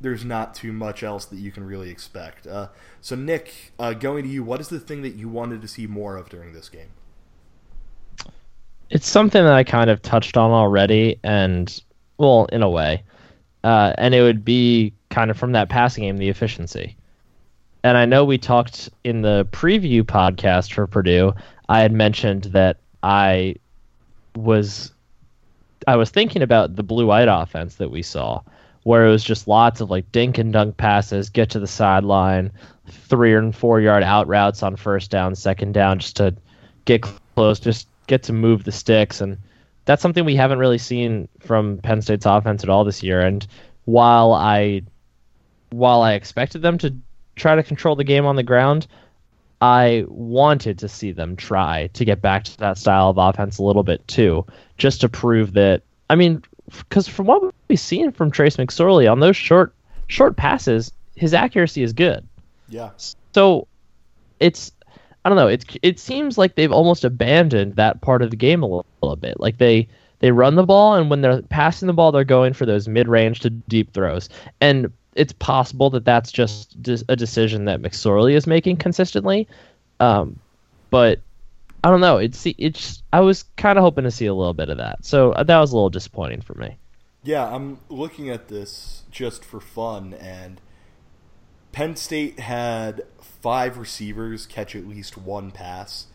[0.00, 2.46] there's not too much else that you can really expect.
[2.46, 2.68] Uh,
[3.02, 5.86] so Nick, uh, going to you, what is the thing that you wanted to see
[5.86, 6.88] more of during this game?
[8.88, 11.82] It's something that I kind of touched on already, and
[12.16, 13.04] well, in a way,
[13.64, 16.96] uh, and it would be kind of from that passing game, the efficiency
[17.82, 21.34] and I know we talked in the preview podcast for Purdue.
[21.68, 23.56] I had mentioned that I
[24.36, 24.92] was
[25.86, 28.42] I was thinking about the blue white offense that we saw,
[28.82, 32.52] where it was just lots of like dink and dunk passes, get to the sideline,
[32.86, 36.34] three and four yard out routes on first down, second down, just to
[36.84, 37.02] get
[37.34, 39.38] close, just get to move the sticks, and
[39.86, 43.20] that's something we haven't really seen from Penn State's offense at all this year.
[43.20, 43.46] And
[43.86, 44.82] while I
[45.70, 46.94] while I expected them to
[47.40, 48.86] try to control the game on the ground.
[49.60, 53.62] I wanted to see them try to get back to that style of offense a
[53.62, 54.46] little bit too,
[54.78, 55.82] just to prove that.
[56.08, 59.74] I mean, because from what we've seen from Trace McSorley on those short
[60.06, 62.26] short passes, his accuracy is good.
[62.68, 62.90] Yeah.
[63.32, 63.66] So
[64.38, 64.72] it's
[65.24, 65.48] I don't know.
[65.48, 69.06] It it seems like they've almost abandoned that part of the game a little, a
[69.06, 69.38] little bit.
[69.40, 69.88] Like they
[70.20, 73.08] they run the ball, and when they're passing the ball, they're going for those mid
[73.08, 74.28] range to deep throws.
[74.60, 76.76] And it's possible that that's just
[77.08, 79.48] a decision that McSorley is making consistently.
[79.98, 80.38] Um,
[80.90, 81.20] but
[81.82, 82.18] I don't know.
[82.18, 83.02] It's it's.
[83.12, 85.58] I was kind of hoping to see a little bit of that, so uh, that
[85.58, 86.76] was a little disappointing for me.
[87.22, 90.60] Yeah, I'm looking at this just for fun, and
[91.72, 96.06] Penn State had five receivers catch at least one pass,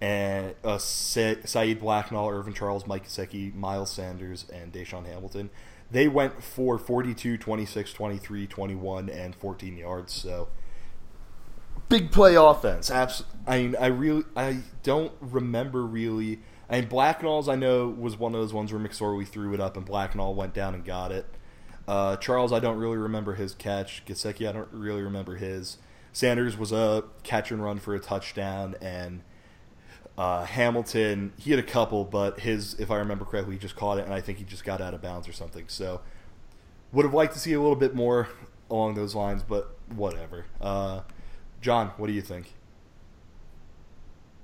[0.00, 5.50] and uh, Saeed Blacknall, Irvin Charles, Mike Gesicki, Miles Sanders, and DaeSean Hamilton
[5.90, 10.12] they went for 42, 26, 23, 21, and 14 yards.
[10.12, 10.48] So
[11.88, 12.90] big play offense.
[12.90, 16.40] Abs- I mean, I really, I don't remember really.
[16.68, 19.76] I mean, Blacknall's I know was one of those ones where McSorley threw it up
[19.76, 21.26] and Blacknall went down and got it.
[21.88, 24.04] Uh, Charles, I don't really remember his catch.
[24.06, 25.78] Gesicki, I don't really remember his.
[26.12, 29.22] Sanders was a catch and run for a touchdown, and
[30.20, 33.96] uh, Hamilton, he had a couple, but his, if I remember correctly, he just caught
[33.96, 35.64] it, and I think he just got out of bounds or something.
[35.68, 36.02] So,
[36.92, 38.28] would have liked to see a little bit more
[38.68, 40.44] along those lines, but whatever.
[40.60, 41.00] Uh,
[41.62, 42.52] John, what do you think?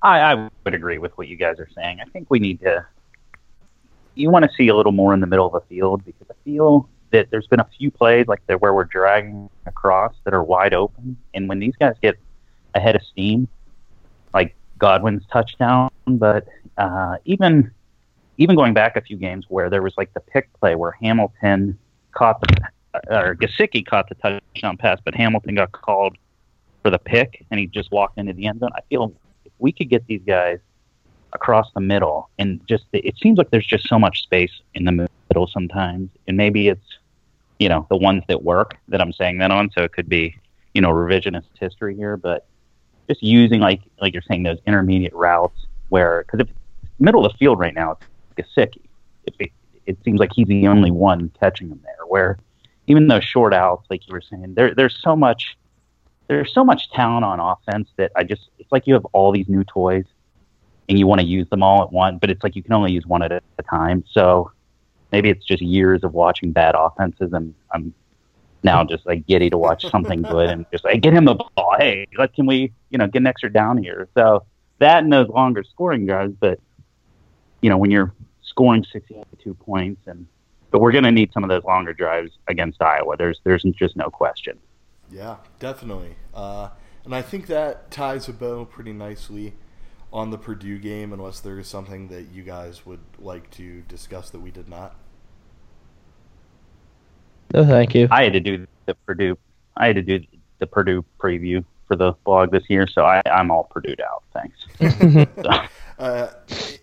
[0.01, 1.99] I, I would agree with what you guys are saying.
[2.01, 2.83] I think we need to.
[4.15, 6.33] You want to see a little more in the middle of the field because I
[6.43, 10.73] feel that there's been a few plays like where we're dragging across that are wide
[10.73, 12.17] open, and when these guys get
[12.73, 13.47] ahead of steam,
[14.77, 17.71] Godwin's touchdown, but uh, even
[18.37, 21.77] even going back a few games where there was like the pick play where Hamilton
[22.11, 22.69] caught the
[23.09, 26.17] or Gesicki caught the touchdown pass, but Hamilton got called
[26.83, 28.69] for the pick and he just walked into the end zone.
[28.75, 29.13] I feel
[29.45, 30.59] if we could get these guys
[31.33, 34.91] across the middle and just it seems like there's just so much space in the
[35.29, 36.97] middle sometimes, and maybe it's
[37.59, 40.35] you know the ones that work that I'm saying that on, so it could be
[40.73, 42.45] you know revisionist history here, but
[43.07, 46.49] just using like like you're saying those intermediate routes where because if
[46.99, 48.01] middle of the field right now it's
[48.37, 48.81] like a Gesicki.
[49.25, 49.51] It,
[49.85, 52.05] it seems like he's the only one catching them there.
[52.07, 52.37] Where
[52.87, 55.57] even those short outs, like you were saying, there there's so much
[56.27, 59.47] there's so much talent on offense that I just it's like you have all these
[59.47, 60.05] new toys
[60.89, 62.91] and you want to use them all at once, but it's like you can only
[62.91, 64.03] use one at a time.
[64.09, 64.51] So
[65.11, 67.93] maybe it's just years of watching bad offenses, and I'm
[68.63, 71.75] now just like giddy to watch something good and just like get him the ball.
[71.77, 74.07] Hey, let can we you know get an extra down here?
[74.15, 74.45] So
[74.79, 76.59] that and those longer scoring drives, but
[77.61, 80.27] you know when you're scoring 62 points and
[80.71, 83.15] but we're going to need some of those longer drives against Iowa.
[83.17, 84.59] There's there's just no question.
[85.09, 86.15] Yeah, definitely.
[86.33, 86.69] Uh,
[87.05, 89.53] and I think that ties a bow pretty nicely
[90.11, 94.29] on the Purdue game, unless there is something that you guys would like to discuss
[94.31, 94.95] that we did not.
[97.53, 98.07] No, thank you.
[98.11, 99.37] I had to do the Purdue.
[99.75, 100.19] I had to do
[100.59, 104.23] the Purdue preview for the blog this year, so I, I'm all Purdue'd out.
[104.33, 105.29] Thanks.
[105.41, 105.49] so.
[105.99, 106.31] uh,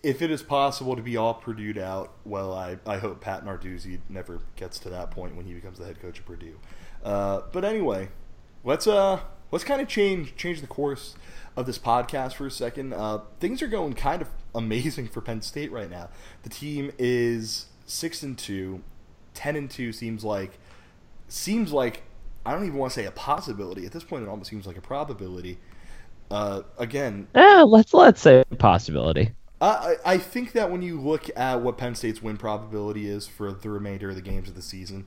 [0.02, 4.00] if it is possible to be all Purdue'd out, well, I, I hope Pat Narduzzi
[4.08, 6.58] never gets to that point when he becomes the head coach of Purdue.
[7.04, 8.08] Uh, but anyway,
[8.64, 11.14] let's uh let's kind of change change the course
[11.56, 12.92] of this podcast for a second.
[12.92, 16.08] Uh, things are going kind of amazing for Penn State right now.
[16.42, 18.82] The team is six and two,
[19.34, 20.58] 10 and two seems like
[21.28, 22.02] seems like
[22.46, 24.24] I don't even want to say a possibility at this point.
[24.24, 25.58] It almost seems like a probability.
[26.30, 29.32] Uh, again, yeah, let's let's say a possibility.
[29.60, 33.52] I, I think that when you look at what Penn State's win probability is for
[33.52, 35.06] the remainder of the games of the season,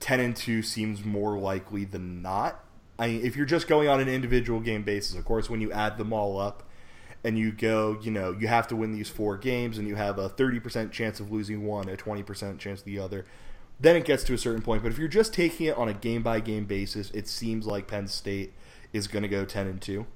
[0.00, 2.62] ten and two seems more likely than not.
[2.98, 5.70] I mean, if you're just going on an individual game basis, of course, when you
[5.72, 6.62] add them all up
[7.24, 10.18] and you go, you know, you have to win these four games and you have
[10.18, 13.26] a 30% chance of losing one, a 20% chance of the other,
[13.78, 14.82] then it gets to a certain point.
[14.82, 17.86] But if you're just taking it on a game by game basis, it seems like
[17.86, 18.52] Penn State
[18.92, 20.06] is going to go 10 and 2,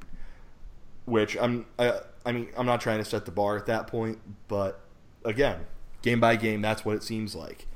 [1.05, 4.19] which I'm, I, I mean, I'm not trying to set the bar at that point,
[4.49, 4.81] but
[5.25, 5.67] again,
[6.03, 7.67] game by game, that's what it seems like.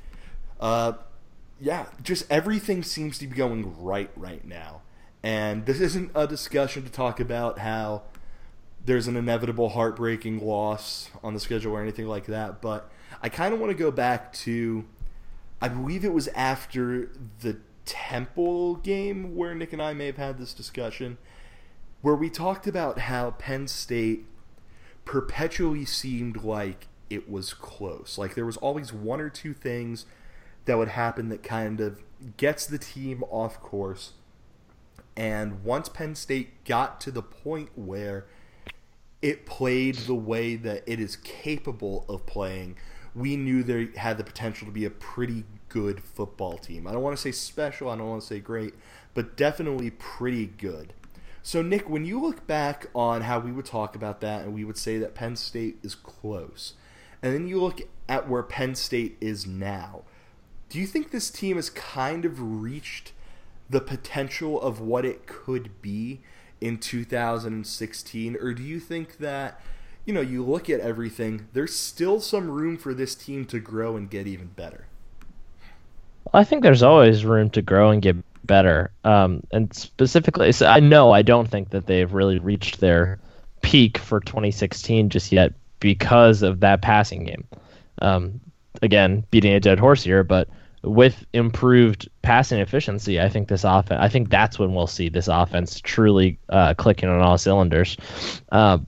[0.59, 0.93] Uh,
[1.59, 4.81] yeah, just everything seems to be going right right now.
[5.23, 8.03] And this isn't a discussion to talk about how
[8.83, 13.53] there's an inevitable heartbreaking loss on the schedule or anything like that, but I kind
[13.53, 14.85] of want to go back to
[15.61, 20.37] I believe it was after the Temple game where Nick and I may have had
[20.37, 21.17] this discussion
[22.01, 24.25] where we talked about how Penn State
[25.05, 28.17] perpetually seemed like it was close.
[28.17, 30.05] Like there was always one or two things
[30.65, 32.01] that would happen that kind of
[32.37, 34.13] gets the team off course.
[35.15, 38.25] And once Penn State got to the point where
[39.21, 42.75] it played the way that it is capable of playing,
[43.15, 46.85] we knew they had the potential to be a pretty good football team.
[46.85, 48.73] I don't want to say special, I don't want to say great,
[49.13, 50.93] but definitely pretty good.
[51.41, 54.65] So, Nick, when you look back on how we would talk about that and we
[54.65, 56.73] would say that Penn State is close,
[57.21, 60.03] and then you look at where Penn State is now,
[60.69, 63.13] do you think this team has kind of reached
[63.69, 66.21] the potential of what it could be
[66.59, 68.37] in 2016?
[68.41, 69.61] Or do you think that
[70.05, 73.97] you know, you look at everything, there's still some room for this team to grow
[73.97, 74.87] and get even better.
[76.33, 78.15] I think there's always room to grow and get
[78.45, 78.91] better.
[79.03, 83.19] Um, and specifically, so I know I don't think that they've really reached their
[83.61, 87.47] peak for 2016 just yet because of that passing game.
[88.01, 88.39] Um,
[88.81, 90.49] again, beating a dead horse here, but
[90.83, 93.99] with improved passing efficiency, I think this offense.
[93.99, 97.97] I think that's when we'll see this offense truly uh, clicking on all cylinders.
[98.51, 98.79] Uh,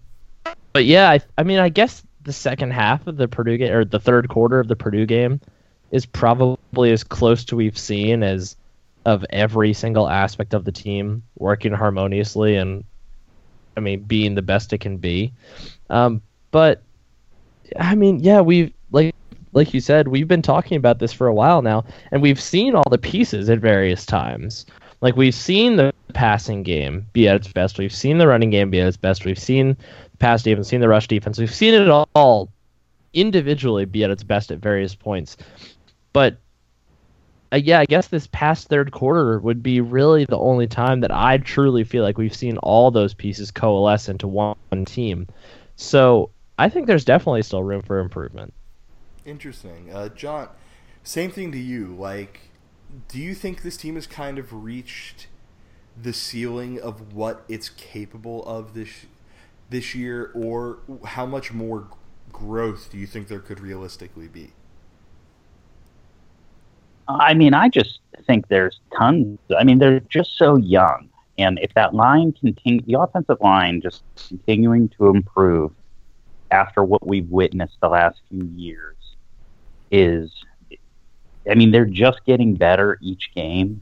[0.78, 3.84] but yeah, I, I mean, I guess the second half of the Purdue game or
[3.84, 5.42] the third quarter of the Purdue game
[5.90, 8.56] is probably as close to we've seen as
[9.04, 12.84] of every single aspect of the team working harmoniously and
[13.76, 15.34] I mean being the best it can be.
[15.90, 16.84] Um, but
[17.80, 19.16] I mean, yeah, we've like
[19.54, 22.76] like you said, we've been talking about this for a while now, and we've seen
[22.76, 24.68] all the pieces at various times.
[25.02, 27.80] Like we've seen the passing game be at its best.
[27.80, 29.26] We've seen the running game be at its best.
[29.26, 29.76] We've seen
[30.20, 31.38] pass defense, seen the rush defense.
[31.38, 32.50] We've seen it all
[33.14, 35.38] individually be at its best at various points.
[36.14, 36.38] But
[37.54, 41.12] uh, yeah, I guess this past third quarter would be really the only time that
[41.12, 45.28] I truly feel like we've seen all those pieces coalesce into one team.
[45.76, 48.54] So I think there's definitely still room for improvement.
[49.26, 50.50] Interesting, uh, John.
[51.04, 51.88] Same thing to you.
[51.88, 52.50] Like,
[53.08, 55.28] do you think this team has kind of reached
[56.02, 59.06] the ceiling of what it's capable of this
[59.70, 61.88] this year, or how much more
[62.32, 64.52] growth do you think there could realistically be?
[67.08, 69.40] I mean, I just think there's tons.
[69.58, 71.10] I mean, they're just so young.
[71.38, 75.72] And if that line continue, the offensive line just continuing to improve
[76.52, 78.96] after what we've witnessed the last few years
[79.92, 80.32] is,
[81.50, 83.82] I mean, they're just getting better each game.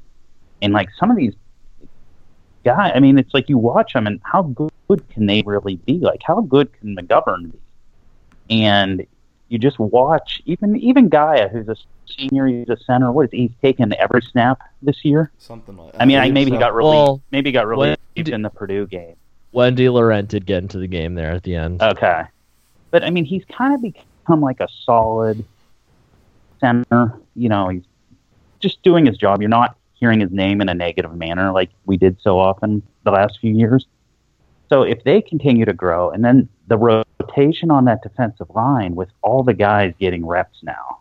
[0.62, 1.34] And like some of these
[2.64, 6.00] guys, I mean, it's like you watch them and how good can they really be?
[6.00, 7.60] Like, how good can McGovern be?
[8.50, 9.06] And
[9.50, 11.76] you just watch even even Gaia, who's a
[12.08, 13.12] senior, he's a center.
[13.12, 13.38] What is he?
[13.48, 15.32] he's taken every snap this year?
[15.38, 15.94] Something like.
[15.94, 16.02] that.
[16.02, 16.56] I mean, I, maybe so.
[16.56, 16.94] he got relieved.
[16.96, 19.16] Well, maybe he got relieved when- in the Purdue game.
[19.52, 21.82] Wendy Laurent did get into the game there at the end.
[21.82, 22.24] Okay,
[22.92, 25.46] but I mean, he's kind of become like a solid
[26.60, 27.14] center.
[27.36, 27.84] You know, he's
[28.60, 29.42] just doing his job.
[29.42, 33.12] You're not hearing his name in a negative manner like we did so often the
[33.12, 33.88] last few years.
[34.70, 39.09] So if they continue to grow, and then the rotation on that defensive line with
[39.22, 40.99] all the guys getting reps now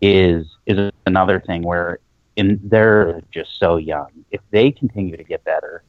[0.00, 1.98] is is another thing where
[2.36, 4.08] in they're just so young.
[4.30, 5.82] If they continue to get better,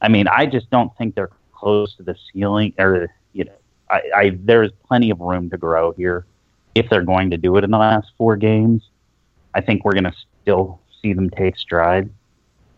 [0.00, 3.52] I mean, I just don't think they're close to the ceiling or you know,
[3.90, 6.24] I, I there's plenty of room to grow here
[6.74, 8.88] if they're going to do it in the last four games.
[9.54, 12.08] I think we're going to still see them take stride.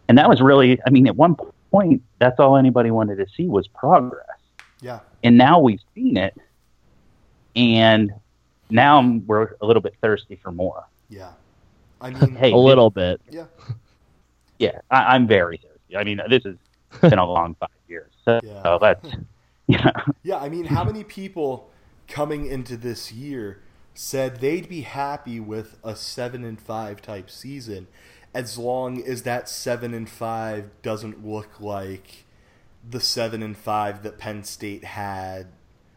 [0.09, 1.37] And that was really, I mean, at one
[1.73, 4.27] point, that's all anybody wanted to see was progress.
[4.81, 5.01] Yeah.
[5.25, 6.37] And now we've seen it.
[7.57, 8.13] And
[8.71, 10.85] now we're a little bit thirsty for more.
[11.09, 11.33] Yeah.
[12.01, 13.21] I mean, Hey, a little bit.
[13.31, 13.45] yeah.
[14.59, 15.97] Yeah, I, I'm very thirsty.
[15.97, 16.57] I mean, this has
[17.01, 18.11] been a long five years.
[18.25, 18.79] So Yeah.
[18.81, 19.05] that's,
[19.67, 19.93] you know,
[20.23, 21.71] Yeah, I mean, how many people
[22.09, 23.61] coming into this year
[23.95, 27.87] said they'd be happy with a seven and five type season,
[28.35, 32.25] as long as that seven and five doesn't look like
[32.89, 35.49] the seven and five that Penn State had,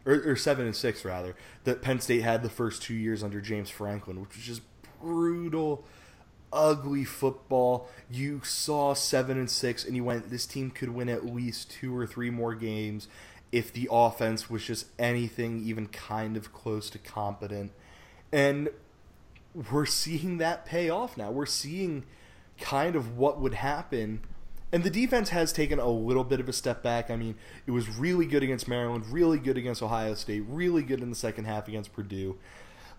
[0.04, 1.34] or, or seven and six rather,
[1.64, 4.62] that Penn State had the first two years under James Franklin, which was just
[5.00, 5.84] brutal,
[6.52, 7.88] ugly football.
[8.10, 11.96] You saw seven and six, and you went, this team could win at least two
[11.96, 13.08] or three more games
[13.50, 17.72] if the offense was just anything even kind of close to competent.
[18.30, 18.68] And
[19.70, 21.30] we're seeing that pay off now.
[21.30, 22.04] We're seeing
[22.60, 24.20] kind of what would happen.
[24.72, 27.10] And the defense has taken a little bit of a step back.
[27.10, 27.36] I mean,
[27.66, 31.16] it was really good against Maryland, really good against Ohio State, really good in the
[31.16, 32.36] second half against Purdue.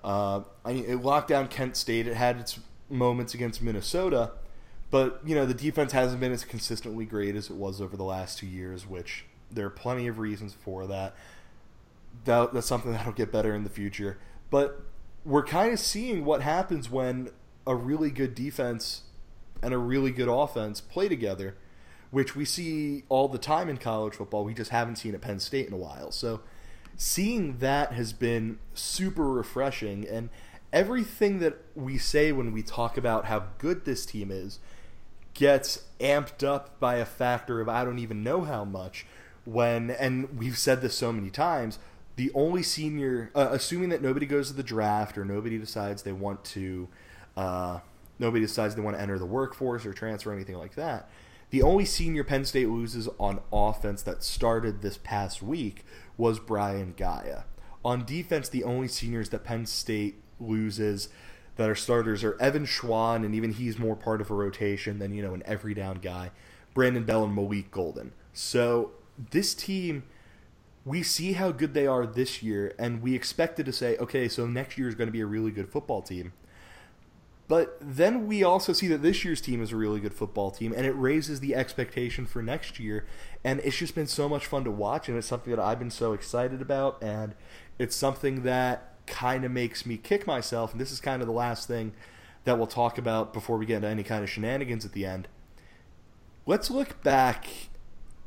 [0.03, 2.07] Uh, I mean, it locked down Kent State.
[2.07, 4.31] It had its moments against Minnesota,
[4.89, 8.03] but you know the defense hasn't been as consistently great as it was over the
[8.03, 8.87] last two years.
[8.87, 11.15] Which there are plenty of reasons for that.
[12.25, 14.17] That that's something that'll get better in the future.
[14.49, 14.81] But
[15.25, 17.29] we're kind of seeing what happens when
[17.65, 19.01] a really good defense
[19.61, 21.55] and a really good offense play together,
[22.11, 24.43] which we see all the time in college football.
[24.43, 26.11] We just haven't seen at Penn State in a while.
[26.11, 26.41] So
[26.95, 30.29] seeing that has been super refreshing and
[30.73, 34.59] everything that we say when we talk about how good this team is
[35.33, 39.05] gets amped up by a factor of I don't even know how much
[39.45, 41.79] when and we've said this so many times
[42.15, 46.11] the only senior uh, assuming that nobody goes to the draft or nobody decides they
[46.11, 46.87] want to
[47.37, 47.79] uh,
[48.19, 51.09] nobody decides they want to enter the workforce or transfer or anything like that
[51.49, 55.85] the only senior Penn State loses on offense that started this past week
[56.17, 57.43] was Brian Gaia.
[57.85, 61.07] On defense, the only seniors that Penn State loses
[61.55, 65.13] that are starters are Evan Schwan, and even he's more part of a rotation than,
[65.13, 66.31] you know, an every down guy,
[66.73, 68.11] Brandon Bell and Malik Golden.
[68.33, 68.91] So
[69.31, 70.03] this team,
[70.83, 74.45] we see how good they are this year, and we expected to say, okay, so
[74.45, 76.33] next year is going to be a really good football team.
[77.47, 80.73] But then we also see that this year's team is a really good football team,
[80.75, 83.05] and it raises the expectation for next year.
[83.43, 85.91] And it's just been so much fun to watch, and it's something that I've been
[85.91, 87.35] so excited about, and
[87.79, 90.73] it's something that kind of makes me kick myself.
[90.73, 91.93] And this is kind of the last thing
[92.43, 95.29] that we'll talk about before we get into any kind of shenanigans at the end.
[96.45, 97.47] Let's look back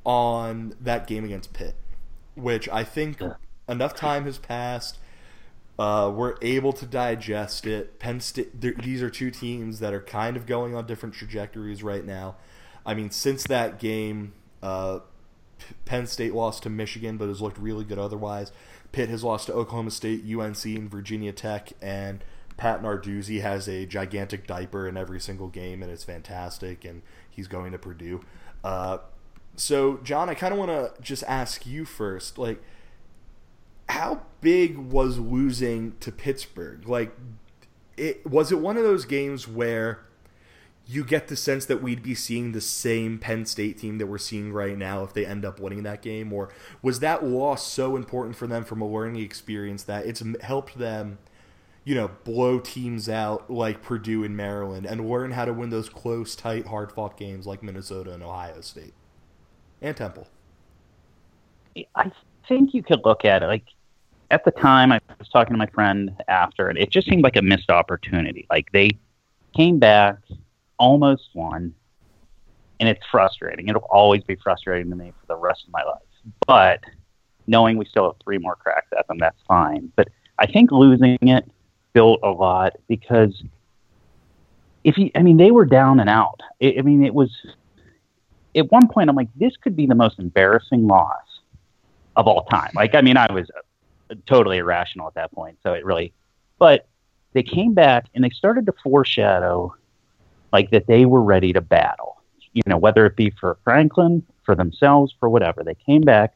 [0.04, 1.74] on that game against Pitt,
[2.34, 3.20] which I think
[3.68, 4.98] enough time has passed.
[5.80, 7.98] Uh, we're able to digest it.
[7.98, 8.60] Penn State.
[8.60, 12.36] These are two teams that are kind of going on different trajectories right now.
[12.84, 14.98] I mean, since that game, uh,
[15.86, 18.52] Penn State lost to Michigan, but has looked really good otherwise.
[18.92, 22.22] Pitt has lost to Oklahoma State, UNC, and Virginia Tech, and
[22.58, 26.84] Pat Narduzzi has a gigantic diaper in every single game, and it's fantastic.
[26.84, 27.00] And
[27.30, 28.20] he's going to Purdue.
[28.62, 28.98] Uh,
[29.56, 32.62] so, John, I kind of want to just ask you first, like
[33.90, 36.88] how big was losing to Pittsburgh?
[36.88, 37.14] Like,
[37.96, 40.06] it was it one of those games where
[40.86, 44.18] you get the sense that we'd be seeing the same Penn State team that we're
[44.18, 46.48] seeing right now if they end up winning that game, or
[46.82, 51.18] was that loss so important for them from a learning experience that it's helped them,
[51.84, 55.88] you know, blow teams out like Purdue and Maryland and learn how to win those
[55.88, 58.94] close, tight, hard-fought games like Minnesota and Ohio State
[59.80, 60.26] and Temple?
[61.94, 62.10] I
[62.48, 63.66] think you could look at it like
[64.30, 66.76] at the time I was talking to my friend after it.
[66.78, 68.46] It just seemed like a missed opportunity.
[68.50, 68.90] Like they
[69.56, 70.18] came back,
[70.78, 71.74] almost won,
[72.78, 73.68] and it's frustrating.
[73.68, 76.02] It'll always be frustrating to me for the rest of my life.
[76.46, 76.80] But
[77.46, 79.92] knowing we still have three more cracks at them, that's fine.
[79.96, 80.08] But
[80.38, 81.50] I think losing it
[81.92, 83.42] built a lot because
[84.84, 86.40] if you, I mean, they were down and out.
[86.62, 87.30] I I mean, it was
[88.56, 89.10] at one point.
[89.10, 91.40] I'm like, this could be the most embarrassing loss
[92.16, 92.70] of all time.
[92.74, 93.50] Like, I mean, I was
[94.26, 96.12] totally irrational at that point, so it really.
[96.58, 96.86] But
[97.32, 99.74] they came back and they started to foreshadow,
[100.52, 102.20] like that they were ready to battle.
[102.52, 105.62] You know, whether it be for Franklin, for themselves, for whatever.
[105.62, 106.34] They came back,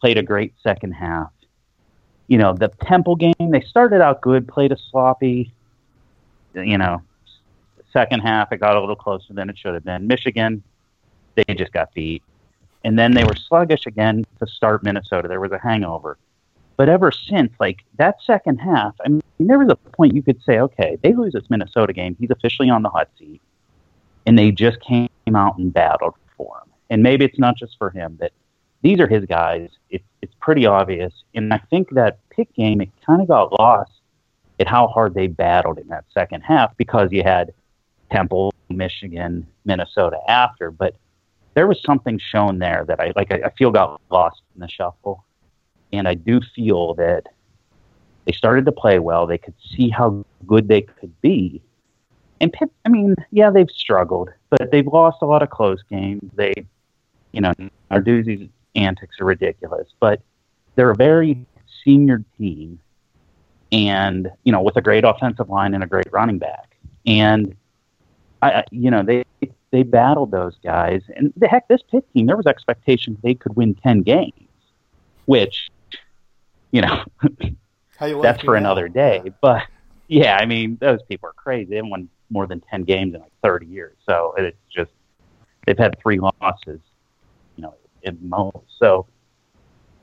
[0.00, 1.30] played a great second half.
[2.28, 5.52] You know, the Temple game, they started out good, played a sloppy,
[6.54, 7.02] you know,
[7.96, 10.06] second half, it got a little closer than it should have been.
[10.06, 10.62] Michigan,
[11.34, 12.22] they just got beat.
[12.84, 15.28] And then they were sluggish again to start Minnesota.
[15.28, 16.18] There was a hangover.
[16.76, 20.42] But ever since, like that second half, I mean, there was a point you could
[20.42, 22.16] say, okay, they lose this Minnesota game.
[22.18, 23.40] He's officially on the hot seat.
[24.26, 26.72] And they just came out and battled for him.
[26.90, 28.32] And maybe it's not just for him, but
[28.82, 29.70] these are his guys.
[29.90, 31.12] It's, it's pretty obvious.
[31.34, 33.92] And I think that Pitt game, it kind of got lost
[34.60, 37.52] at how hard they battled in that second half because you had
[38.10, 40.70] Temple, Michigan, Minnesota after.
[40.70, 40.96] But
[41.54, 43.32] there was something shown there that I like.
[43.32, 45.24] I, I feel got lost in the shuffle,
[45.92, 47.26] and I do feel that
[48.24, 49.26] they started to play well.
[49.26, 51.62] They could see how good they could be.
[52.40, 56.30] And Pitt, I mean, yeah, they've struggled, but they've lost a lot of close games.
[56.34, 56.52] They,
[57.32, 57.52] you know,
[57.90, 60.20] Narduzzi's antics are ridiculous, but
[60.74, 61.46] they're a very
[61.82, 62.78] senior team,
[63.72, 66.76] and you know, with a great offensive line and a great running back,
[67.06, 67.56] and
[68.42, 69.24] I, you know, they
[69.70, 73.56] they battled those guys, and the heck, this Pitt team, there was expectation they could
[73.56, 74.48] win ten games,
[75.24, 75.70] which,
[76.70, 77.04] you know,
[77.98, 79.22] that's for another day.
[79.24, 79.30] Yeah.
[79.40, 79.62] But
[80.08, 81.70] yeah, I mean, those people are crazy.
[81.70, 84.90] They haven't won more than ten games in like thirty years, so it's just
[85.66, 86.80] they've had three losses,
[87.56, 88.66] you know, in most.
[88.78, 89.06] So,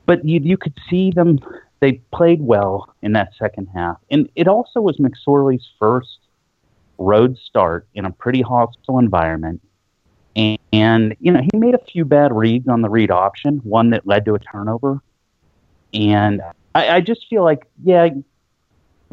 [0.06, 1.38] but you you could see them.
[1.80, 6.18] They played well in that second half, and it also was McSorley's first
[6.98, 9.60] road start in a pretty hostile environment.
[10.36, 13.90] And, and, you know, he made a few bad reads on the read option, one
[13.90, 15.00] that led to a turnover.
[15.94, 16.42] And
[16.74, 18.08] I, I just feel like, yeah,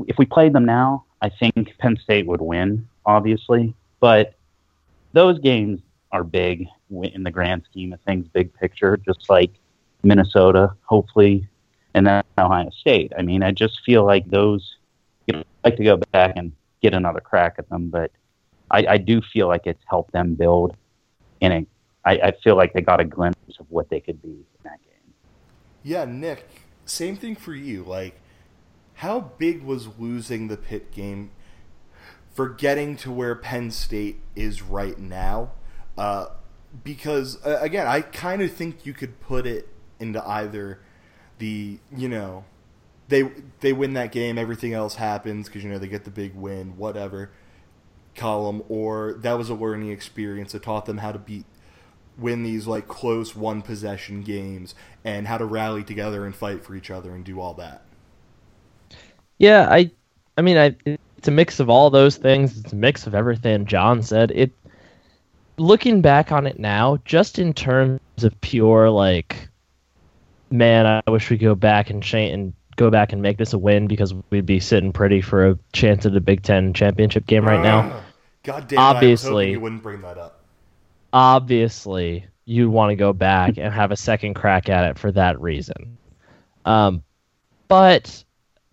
[0.08, 3.76] if we played them now, I think Penn State would win, obviously.
[4.00, 4.34] But
[5.14, 5.80] those games
[6.12, 9.52] are big in the grand scheme of things, big picture, just like
[10.04, 11.48] Minnesota, hopefully,
[11.94, 13.14] and then Ohio State.
[13.18, 14.78] I mean, I just feel like those,
[15.28, 16.52] you know, like to go back and
[16.82, 17.90] get another crack at them.
[17.90, 18.12] But
[18.72, 20.76] I, I do feel like it's helped them build,
[21.42, 21.68] and it,
[22.04, 24.82] I, I feel like they got a glimpse of what they could be in that
[24.82, 25.14] game.
[25.84, 26.48] Yeah, Nick,
[26.86, 27.84] same thing for you.
[27.84, 28.20] Like,
[28.96, 31.32] how big was losing the Pitt game
[32.34, 35.52] for getting to where Penn State is right now?
[35.98, 36.28] Uh,
[36.84, 39.68] because uh, again, I kind of think you could put it
[40.00, 40.80] into either
[41.38, 42.46] the you know
[43.10, 43.24] they
[43.60, 46.78] they win that game, everything else happens because you know they get the big win,
[46.78, 47.32] whatever
[48.16, 51.46] column, or that was a learning experience that taught them how to beat
[52.22, 56.76] win these like close one possession games and how to rally together and fight for
[56.76, 57.84] each other and do all that.
[59.38, 59.92] Yeah, I
[60.38, 60.76] I mean I
[61.18, 62.58] it's a mix of all those things.
[62.58, 64.32] It's a mix of everything John said.
[64.32, 64.52] It
[65.58, 69.50] looking back on it now, just in terms of pure like
[70.52, 73.54] man, I wish we could go back and change and go back and make this
[73.54, 77.26] a win because we'd be sitting pretty for a chance at the Big Ten championship
[77.26, 77.92] game right now.
[77.94, 78.04] Ah,
[78.44, 78.80] God damn!
[78.80, 80.41] Obviously, you wouldn't bring that up.
[81.14, 85.40] Obviously, you'd want to go back and have a second crack at it for that
[85.42, 85.98] reason.
[86.66, 87.04] Um,
[87.68, 88.24] but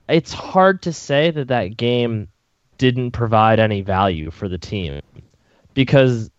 [0.09, 2.28] it's hard to say that that game
[2.76, 5.01] didn't provide any value for the team
[5.74, 6.30] because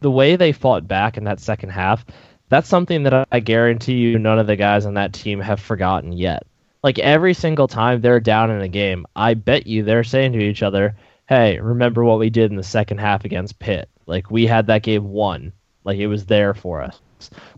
[0.00, 2.04] the way they fought back in that second half,
[2.48, 6.12] that's something that I guarantee you none of the guys on that team have forgotten
[6.12, 6.46] yet
[6.82, 10.40] like every single time they're down in a game, I bet you they're saying to
[10.40, 10.96] each other,
[11.28, 13.88] "Hey, remember what we did in the second half against Pitt?
[14.06, 15.52] Like we had that game won.
[15.84, 17.00] Like it was there for us.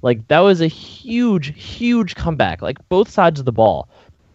[0.03, 2.63] Like that was a huge, huge comeback.
[2.63, 3.89] Like both sides of the ball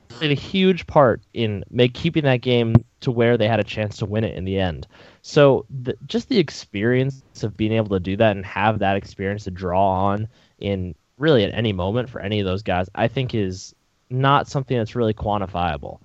[0.10, 3.98] played a huge part in make keeping that game to where they had a chance
[3.98, 4.88] to win it in the end.
[5.22, 9.46] So the, just the experience of being able to do that and have that experience
[9.46, 10.28] to draw on
[10.60, 13.76] in really at any moment for any of those guys, I think is
[14.10, 16.00] not something that's really quantifiable.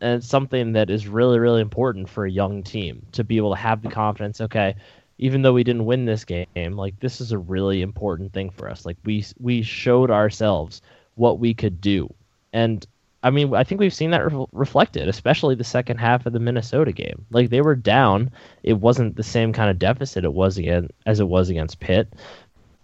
[0.00, 3.50] And it's something that is really, really important for a young team to be able
[3.50, 4.76] to have the confidence, okay,
[5.18, 8.70] even though we didn't win this game, like this is a really important thing for
[8.70, 8.86] us.
[8.86, 10.80] Like we we showed ourselves
[11.16, 12.12] what we could do.
[12.54, 12.86] And
[13.22, 16.40] I mean, I think we've seen that re- reflected, especially the second half of the
[16.40, 17.26] Minnesota game.
[17.30, 18.30] Like they were down,
[18.62, 22.08] it wasn't the same kind of deficit it was again as it was against Pitt,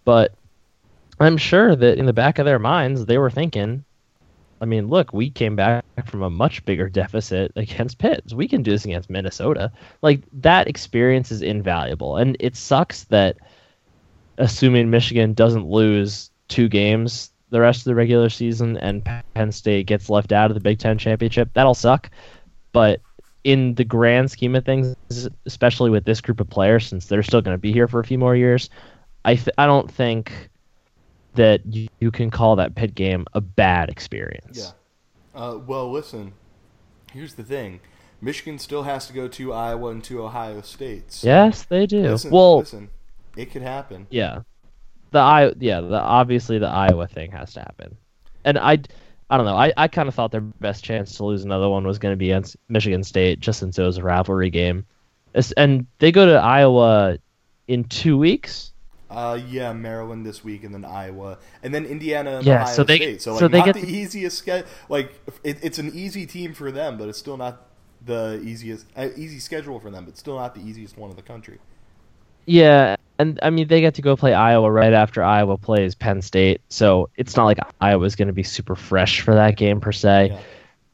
[0.05, 0.35] but
[1.19, 3.85] I'm sure that in the back of their minds they were thinking,
[4.61, 8.25] I mean, look, we came back from a much bigger deficit against Pitt.
[8.27, 9.71] So we can do this against Minnesota.
[10.03, 13.37] Like that experience is invaluable, and it sucks that
[14.39, 19.05] assuming Michigan doesn't lose two games the rest of the regular season and
[19.35, 22.11] Penn State gets left out of the Big Ten championship, that'll suck.
[22.73, 23.01] But
[23.45, 24.97] in the grand scheme of things,
[25.47, 28.05] especially with this group of players, since they're still going to be here for a
[28.05, 28.69] few more years,
[29.25, 30.51] I th- I don't think
[31.37, 34.75] that you, you, can call that Pitt game a bad experience.
[35.35, 35.41] Yeah.
[35.41, 36.33] Uh, well, listen.
[37.13, 37.81] Here's the thing.
[38.21, 41.13] Michigan still has to go to Iowa and to Ohio State.
[41.13, 42.03] So yes, they do.
[42.03, 42.91] Listen, well, listen,
[43.37, 44.07] it could happen.
[44.11, 44.41] Yeah,
[45.11, 47.97] the I yeah the obviously the Iowa thing has to happen,
[48.45, 48.79] and I
[49.29, 51.87] I don't know I, I kind of thought their best chance to lose another one
[51.87, 54.87] was going to be against Michigan State just since it was a rivalry game,
[55.57, 57.19] and they go to Iowa
[57.69, 58.73] in two weeks.
[59.09, 62.85] Uh, yeah, Maryland this week, and then Iowa, and then Indiana and yeah, Ohio so
[62.85, 63.23] they, State.
[63.23, 64.69] So, like, so they not get the easiest schedule.
[64.89, 65.13] Like,
[65.45, 67.67] it, it's an easy team for them, but it's still not
[68.05, 70.07] the easiest uh, easy schedule for them.
[70.07, 71.59] But still not the easiest one in the country.
[72.47, 76.23] Yeah, and I mean they get to go play Iowa right after Iowa plays Penn
[76.23, 79.93] State, so it's not like Iowa's going to be super fresh for that game per
[79.93, 80.31] se.
[80.31, 80.41] Yeah.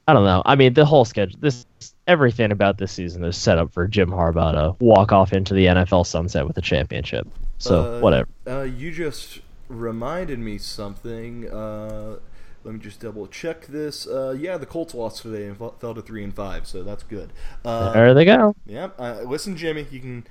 [0.08, 0.42] I don't know.
[0.44, 1.64] I mean the whole schedule, this
[2.06, 5.66] everything about this season is set up for Jim Harbaugh to walk off into the
[5.66, 7.26] NFL sunset with a championship.
[7.62, 8.28] So uh, whatever.
[8.46, 11.48] Uh, you just reminded me something.
[11.50, 12.18] Uh,
[12.64, 14.06] let me just double check this.
[14.06, 17.32] Uh, yeah, the Colts lost today and fell to three and five, so that's good.
[17.64, 18.54] Uh, there they go.
[18.66, 18.90] Yeah.
[19.24, 20.26] listen, Jimmy, you can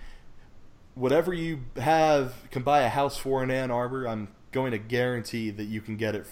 [0.96, 4.08] whatever you have can buy a house for in Ann Arbor.
[4.08, 6.26] I'm going to guarantee that you can get it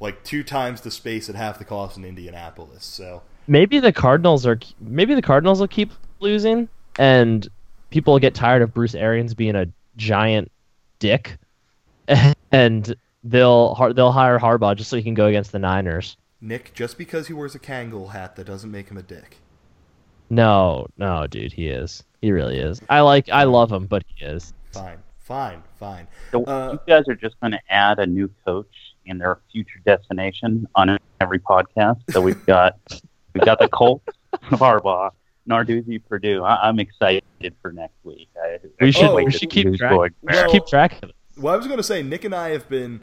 [0.00, 2.84] like two times the space at half the cost in Indianapolis.
[2.84, 6.68] So maybe the Cardinals are maybe the Cardinals will keep losing,
[6.98, 7.46] and
[7.90, 9.66] people will get tired of Bruce Arians being a
[10.00, 10.50] giant
[10.98, 11.38] dick,
[12.52, 16.16] and they'll they'll hire Harbaugh just so he can go against the Niners.
[16.40, 19.36] Nick, just because he wears a Kangol hat, that doesn't make him a dick.
[20.30, 22.02] No, no, dude, he is.
[22.22, 22.80] He really is.
[22.88, 24.54] I like, I love him, but he is.
[24.72, 26.06] Fine, fine, fine.
[26.30, 28.72] So uh, you guys are just going to add a new coach
[29.04, 31.98] in their future destination on every podcast.
[32.10, 32.78] So we've got
[33.34, 34.06] we've got the Colts,
[34.44, 35.10] Harbaugh,
[35.48, 36.42] Narduzzi, Purdue.
[36.44, 37.24] I, am excited
[37.62, 38.28] for next week.
[38.40, 40.12] I, we should, we should keep track.
[40.22, 41.16] We should keep track of it.
[41.36, 43.00] Well, I was going to say Nick and I have been,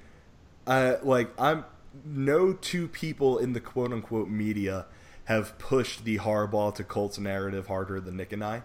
[0.66, 1.66] uh, like, I'm
[2.06, 4.86] no two people in the quote unquote media
[5.26, 8.64] have pushed the Harbaugh to Colts narrative harder than Nick and I.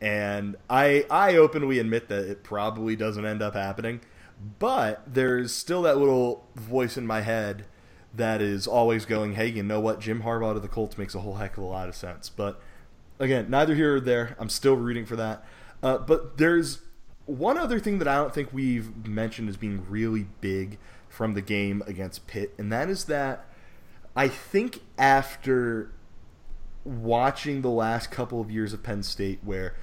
[0.00, 4.00] And I I openly admit that it probably doesn't end up happening,
[4.58, 7.66] but there's still that little voice in my head
[8.12, 10.00] that is always going, "Hey, you know what?
[10.00, 12.60] Jim Harbaugh to the Colts makes a whole heck of a lot of sense." But
[13.24, 14.36] again, neither here or there.
[14.38, 15.44] I'm still rooting for that.
[15.82, 16.80] Uh, but there's
[17.26, 21.42] one other thing that I don't think we've mentioned as being really big from the
[21.42, 23.46] game against Pitt, and that is that
[24.16, 25.92] I think after
[26.84, 29.74] watching the last couple of years of Penn State, where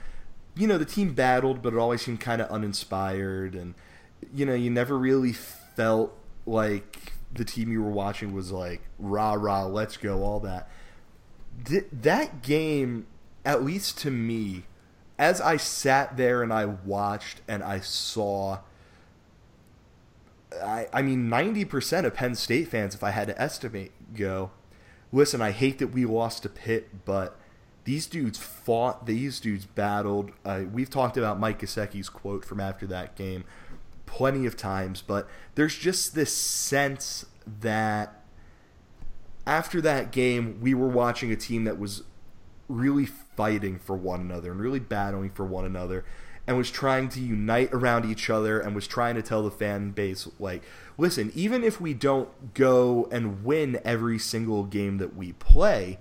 [0.55, 3.73] you know the team battled, but it always seemed kind of uninspired, and
[4.33, 9.33] you know you never really felt like the team you were watching was like rah
[9.33, 10.69] rah, let's go, all that.
[11.65, 13.07] Th- that game,
[13.45, 14.63] at least to me,
[15.17, 18.59] as I sat there and I watched and I saw
[20.61, 24.51] I, I mean, 90% of Penn State fans, if I had to estimate, go,
[25.11, 27.37] listen, I hate that we lost to Pitt, but
[27.83, 30.31] these dudes fought, these dudes battled.
[30.45, 33.43] Uh, we've talked about Mike Gesicki's quote from after that game
[34.05, 37.25] plenty of times, but there's just this sense
[37.61, 38.21] that
[39.47, 42.03] after that game, we were watching a team that was
[42.67, 43.05] really
[43.41, 46.05] fighting for one another and really battling for one another
[46.45, 49.89] and was trying to unite around each other and was trying to tell the fan
[49.89, 50.61] base like
[50.95, 55.97] listen even if we don't go and win every single game that we play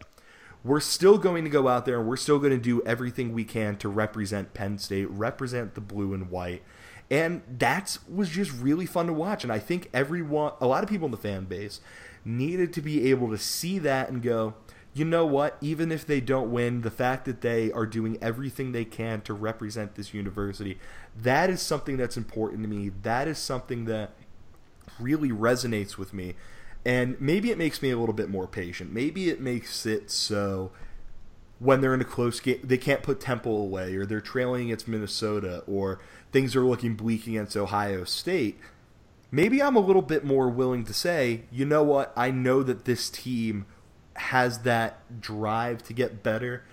[0.63, 3.45] we're still going to go out there and we're still going to do everything we
[3.45, 6.63] can to represent Penn State represent the blue and white.
[7.11, 9.43] And that was just really fun to watch.
[9.43, 11.81] And I think everyone a lot of people in the fan base
[12.27, 14.55] needed to be able to see that and go
[14.93, 15.57] you know what?
[15.61, 19.33] Even if they don't win, the fact that they are doing everything they can to
[19.35, 20.79] represent this university,
[21.17, 22.91] that is something that's important to me.
[23.03, 24.11] That is something that
[24.99, 26.35] really resonates with me.
[26.85, 28.93] And maybe it makes me a little bit more patient.
[28.93, 30.73] Maybe it makes it so
[31.61, 34.89] when they're in a close game, they can't put Temple away, or they're trailing against
[34.89, 36.01] Minnesota, or
[36.33, 38.59] things are looking bleak against Ohio State.
[39.31, 42.13] Maybe I'm a little bit more willing to say, you know what?
[42.17, 43.67] I know that this team
[44.21, 46.65] has that drive to get better.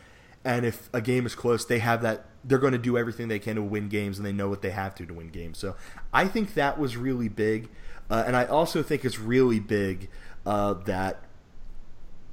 [0.43, 2.25] And if a game is close, they have that.
[2.43, 4.69] They're going to do everything they can to win games, and they know what they
[4.69, 5.57] have to to win games.
[5.57, 5.75] So
[6.13, 7.69] I think that was really big,
[8.09, 10.09] uh, and I also think it's really big
[10.45, 11.23] uh, that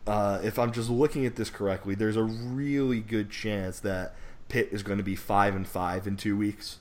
[0.07, 4.15] uh, if I'm just looking at this correctly, there's a really good chance that
[4.49, 6.79] Pitt is going to be five and five in two weeks,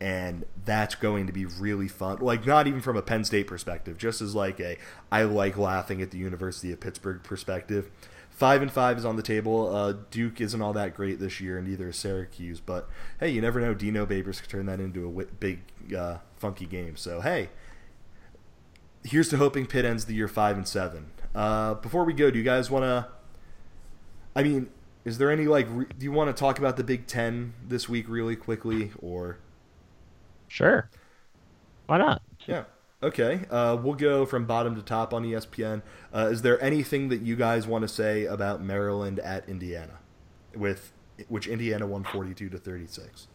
[0.00, 2.18] and that's going to be really fun.
[2.18, 4.76] Like not even from a Penn State perspective, just as like a
[5.10, 7.90] I like laughing at the University of Pittsburgh perspective.
[8.30, 9.74] Five and five is on the table.
[9.74, 12.60] Uh, Duke isn't all that great this year, and neither is Syracuse.
[12.60, 12.86] But
[13.18, 13.72] hey, you never know.
[13.72, 15.60] Dino Babers could turn that into a big,
[15.96, 16.96] uh, funky game.
[16.96, 17.48] So hey,
[19.04, 21.12] here's to hoping Pitt ends the year five and seven.
[21.34, 23.08] Uh, before we go, do you guys want to?
[24.34, 24.68] I mean,
[25.06, 25.66] is there any like?
[25.70, 29.38] Re- do you want to talk about the Big Ten this week really quickly, or?
[30.48, 30.88] Sure.
[31.86, 32.22] Why not?
[32.46, 32.64] Yeah.
[33.02, 33.44] Okay.
[33.50, 35.82] Uh, we'll go from bottom to top on ESPN.
[36.14, 39.98] Uh, is there anything that you guys want to say about Maryland at Indiana,
[40.54, 40.92] with
[41.28, 43.28] which Indiana won forty two to thirty six?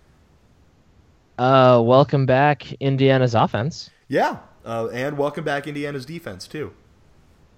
[1.38, 3.90] Uh, welcome back, Indiana's offense.
[4.08, 6.74] Yeah, uh, and welcome back Indiana's defense too.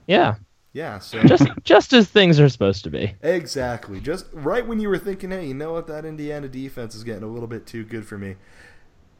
[0.07, 0.35] Yeah,
[0.73, 0.99] Yeah.
[0.99, 3.15] So just just as things are supposed to be.
[3.23, 3.99] Exactly.
[3.99, 7.23] Just right when you were thinking, hey, you know what, that Indiana defense is getting
[7.23, 8.35] a little bit too good for me.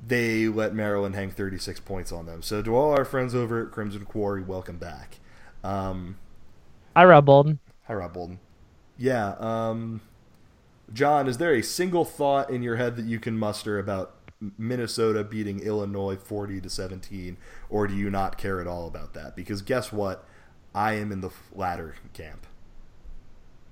[0.06, 2.42] They let Maryland hang 36 points on them.
[2.42, 5.20] So to all our friends over at Crimson Quarry, welcome back.
[5.64, 6.18] Um,
[6.96, 7.60] Hi, Rob Bolden.
[7.88, 8.40] hi, Rob Bolden.
[8.98, 9.36] Yeah.
[9.40, 10.02] Um,
[10.92, 14.16] John, is there a single thought in your head that you can muster about
[14.58, 17.38] Minnesota beating Illinois 40 to 17,
[17.70, 19.36] or do you not care at all about that?
[19.36, 20.26] Because guess what?
[20.76, 22.46] I am in the latter camp.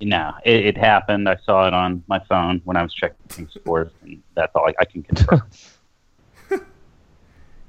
[0.01, 1.27] No, it, it happened.
[1.29, 4.73] I saw it on my phone when I was checking scores, and that's all I,
[4.79, 5.43] I can confirm.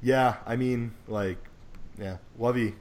[0.03, 1.39] Yeah, I mean, like,
[1.99, 2.75] yeah, Lovie.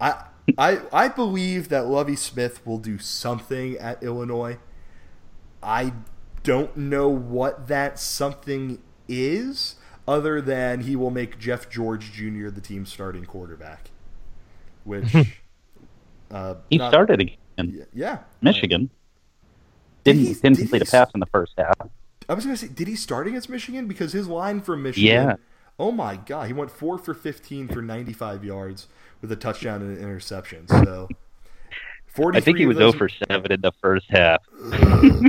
[0.00, 0.24] I
[0.58, 4.58] I I believe that Lovie Smith will do something at Illinois.
[5.62, 5.92] I
[6.42, 8.78] don't know what that something
[9.08, 9.76] is,
[10.06, 12.48] other than he will make Jeff George Jr.
[12.50, 13.90] the team's starting quarterback.
[14.84, 15.14] Which
[16.30, 17.86] uh, he not- started again.
[17.94, 18.90] Yeah, Michigan
[20.02, 21.76] Did didn't he- didn't did complete he a pass in the first half.
[22.28, 23.86] I was gonna say, did he start against Michigan?
[23.88, 25.36] Because his line from Michigan, Yeah.
[25.78, 28.86] Oh my god, he went four for fifteen for ninety-five yards
[29.20, 30.68] with a touchdown and an interception.
[30.68, 31.08] So,
[32.06, 32.38] forty.
[32.38, 34.42] I think he was 0 for seven in the first half.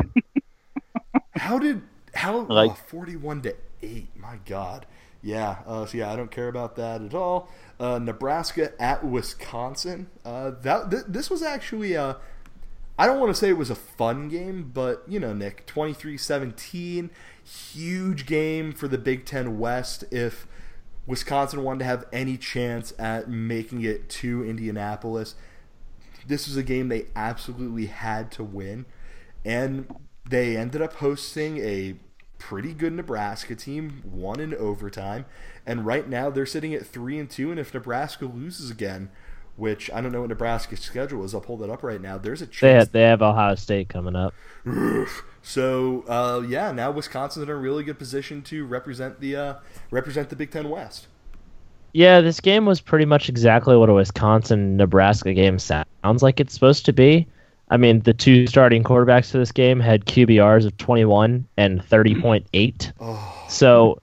[1.38, 1.82] How did
[2.14, 4.16] how Like- oh, forty-one to eight?
[4.16, 4.86] My god.
[5.22, 5.58] Yeah.
[5.66, 7.50] Uh, so yeah, I don't care about that at all.
[7.80, 10.08] Uh, Nebraska at Wisconsin.
[10.24, 12.16] Uh, that th- this was actually uh,
[12.98, 17.10] I don't want to say it was a fun game, but you know, Nick, 23-17,
[17.46, 20.48] huge game for the Big 10 West if
[21.06, 25.36] Wisconsin wanted to have any chance at making it to Indianapolis.
[26.28, 28.86] This was a game they absolutely had to win,
[29.44, 29.94] and
[30.28, 31.96] they ended up hosting a
[32.40, 35.26] pretty good Nebraska team, won in overtime,
[35.66, 37.52] and right now they're sitting at three and two.
[37.52, 39.12] And if Nebraska loses again,
[39.58, 42.18] which I don't know what Nebraska's schedule is, I'll pull that up right now.
[42.18, 42.90] There's a They chance.
[42.90, 44.34] they have Ohio State coming up.
[45.42, 49.54] So uh, yeah, now Wisconsin's in a really good position to represent the uh,
[49.92, 51.06] represent the Big Ten West.
[51.94, 55.86] Yeah, this game was pretty much exactly what a Wisconsin Nebraska game sounds
[56.24, 57.28] like it's supposed to be.
[57.70, 62.92] I mean, the two starting quarterbacks for this game had QBRs of 21 and 30.8.
[63.00, 64.02] Oh, So,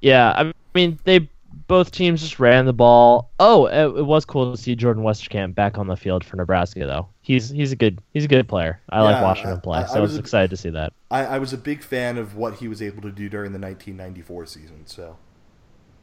[0.00, 1.28] yeah, I mean, they
[1.72, 3.30] both teams just ran the ball.
[3.40, 6.80] Oh, it, it was cool to see Jordan Westerkamp back on the field for Nebraska,
[6.86, 7.08] though.
[7.22, 8.80] He's he's a good he's a good player.
[8.90, 10.50] I like Yeah, watching I- him play, I- I so I was was a- excited
[10.50, 10.92] to see that.
[11.10, 13.58] I, I was a big fan of what he was able to do during the
[13.58, 14.82] 1994 season.
[14.86, 15.16] So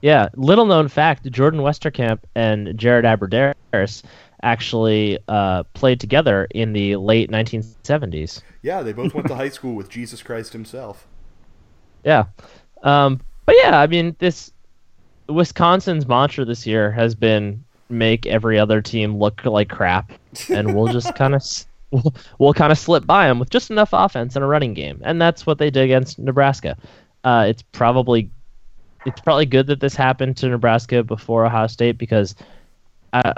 [0.02, 4.04] Yeah, little known fact: Jordan Westerkamp and Jared Abbrederis
[4.42, 8.42] actually uh, played together in the late 1970s.
[8.62, 11.06] yeah, they both went to high school with Jesus Christ himself.
[12.04, 12.26] Yeah,
[12.82, 14.52] um, but yeah, I mean, this
[15.30, 20.12] Wisconsin's mantra this year has been make every other team look like crap,
[20.50, 21.44] and we'll just kind of
[21.92, 25.02] we'll, we'll kind of slip by them with just enough offense and a running game,
[25.04, 26.78] and that's what they did against Nebraska.
[27.24, 28.30] Uh, it's probably
[29.06, 32.36] it's probably good that this happened to Nebraska before Ohio State because,
[33.14, 33.34] uh,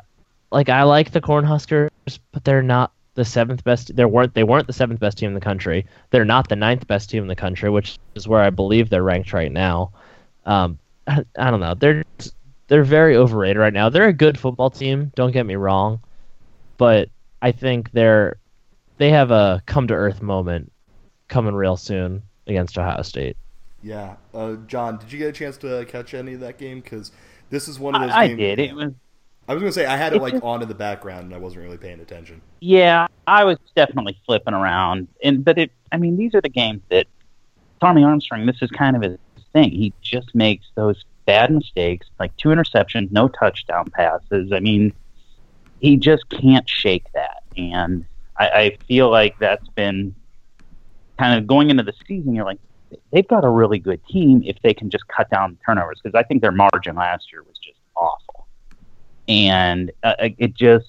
[0.51, 1.89] like I like the Cornhuskers,
[2.31, 3.95] but they're not the seventh best.
[3.95, 5.85] They weren't they weren't the seventh best team in the country.
[6.09, 9.03] They're not the ninth best team in the country, which is where I believe they're
[9.03, 9.91] ranked right now.
[10.45, 10.79] Um,
[11.11, 11.73] I, I don't know.
[11.73, 12.03] They're
[12.67, 13.89] they're very overrated right now.
[13.89, 15.11] They're a good football team.
[15.15, 16.01] Don't get me wrong,
[16.77, 17.09] but
[17.41, 18.37] I think they're
[18.97, 20.71] they have a come to earth moment
[21.27, 23.35] coming real soon against Ohio State.
[23.83, 26.81] Yeah, uh, John, did you get a chance to catch any of that game?
[26.81, 27.11] Because
[27.49, 28.11] this is one of those.
[28.11, 28.59] I, I games- did.
[28.59, 28.93] It was
[29.49, 31.33] I was gonna say I had it It like just- on in the background and
[31.33, 32.41] I wasn't really paying attention.
[32.59, 35.71] Yeah, I was definitely flipping around, and but it.
[35.91, 37.07] I mean, these are the games that
[37.81, 38.45] Tommy Armstrong.
[38.45, 39.17] This is kind of his
[39.53, 39.71] thing.
[39.71, 44.51] He just makes those bad mistakes, like two interceptions, no touchdown passes.
[44.51, 44.93] I mean,
[45.79, 48.05] he just can't shake that, and
[48.37, 50.15] I, I feel like that's been
[51.17, 52.35] kind of going into the season.
[52.35, 52.59] You're like,
[53.11, 56.23] they've got a really good team if they can just cut down turnovers because I
[56.23, 58.47] think their margin last year was just awful,
[59.27, 60.87] and uh, it just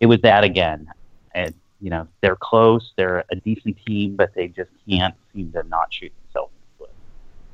[0.00, 0.88] it was that again.
[1.34, 5.62] And you know they're close, they're a decent team, but they just can't seem to
[5.64, 6.94] not shoot themselves in the foot.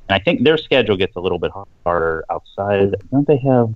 [0.13, 1.51] I think their schedule gets a little bit
[1.85, 2.95] harder outside.
[3.11, 3.73] Don't they have?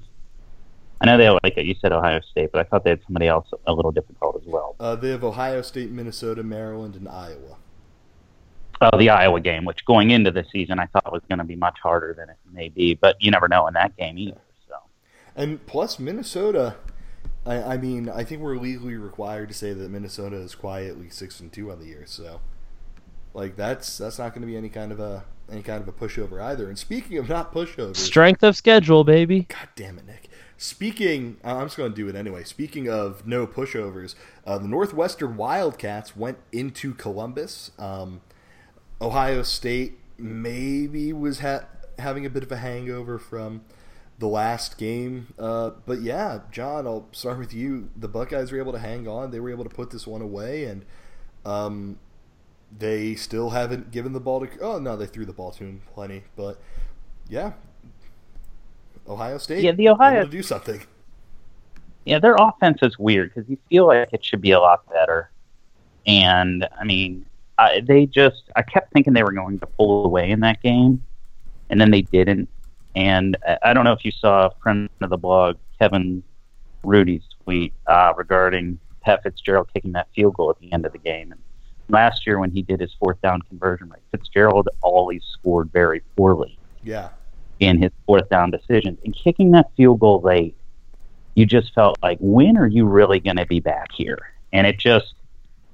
[1.01, 3.27] I know they have, like you said, Ohio State, but I thought they had somebody
[3.27, 4.75] else a little difficult as well.
[4.79, 7.57] Uh, they have Ohio State, Minnesota, Maryland, and Iowa.
[8.81, 11.55] Oh, the Iowa game, which going into the season I thought was going to be
[11.55, 14.41] much harder than it may be, but you never know in that game either.
[14.67, 14.75] So,
[15.35, 16.75] and plus Minnesota,
[17.45, 21.39] I, I mean, I think we're legally required to say that Minnesota is quietly six
[21.39, 22.03] and two on the year.
[22.05, 22.41] So,
[23.35, 25.91] like that's that's not going to be any kind of a any kind of a
[25.91, 26.67] pushover either.
[26.67, 29.41] And speaking of not pushovers, strength of schedule, baby.
[29.41, 30.29] God damn it, Nick.
[30.57, 32.45] Speaking, I'm just going to do it anyway.
[32.45, 34.15] Speaking of no pushovers,
[34.47, 37.71] uh, the Northwestern Wildcats went into Columbus.
[37.77, 38.21] Um,
[39.01, 41.65] Ohio State maybe was ha-
[41.99, 43.65] having a bit of a hangover from
[44.17, 45.33] the last game.
[45.37, 47.89] Uh, but yeah, John, I'll start with you.
[47.93, 49.31] The Buckeyes were able to hang on.
[49.31, 50.85] They were able to put this one away, and
[51.45, 51.99] um,
[52.77, 54.59] they still haven't given the ball to.
[54.59, 56.23] Oh no, they threw the ball to him plenty.
[56.35, 56.59] But
[57.29, 57.53] yeah,
[59.07, 59.63] Ohio State.
[59.63, 60.81] Yeah, the Ohio to do something.
[62.05, 65.31] Yeah, their offense is weird because you feel like it should be a lot better,
[66.05, 67.25] and I mean,
[67.57, 68.43] I, they just.
[68.55, 71.03] I kept thinking they were going to pull away in that game,
[71.69, 72.49] and then they didn't
[72.95, 76.23] and I don't know if you saw a friend of the blog, Kevin
[76.83, 80.97] Rudy's tweet uh, regarding Pat Fitzgerald kicking that field goal at the end of the
[80.97, 81.31] game.
[81.31, 81.41] And
[81.89, 86.57] last year, when he did his fourth down conversion rate, Fitzgerald always scored very poorly.
[86.83, 87.09] Yeah.
[87.59, 88.99] In his fourth down decisions.
[89.05, 90.55] And kicking that field goal late,
[91.35, 94.33] you just felt like, when are you really going to be back here?
[94.53, 95.13] And it just,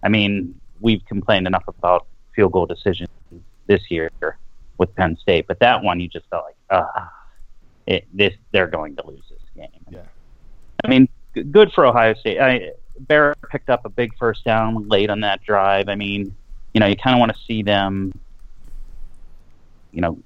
[0.03, 3.09] I mean, we've complained enough about field goal decisions
[3.67, 4.11] this year
[4.77, 7.11] with Penn State, but that one you just felt like, ah,
[7.87, 9.85] it, this they're going to lose this game.
[9.89, 9.99] Yeah.
[10.83, 11.07] I mean,
[11.51, 12.39] good for Ohio State.
[12.39, 12.71] I,
[13.07, 15.89] Barrett picked up a big first down late on that drive.
[15.89, 16.35] I mean,
[16.73, 18.11] you know, you kind of want to see them,
[19.91, 20.19] you know,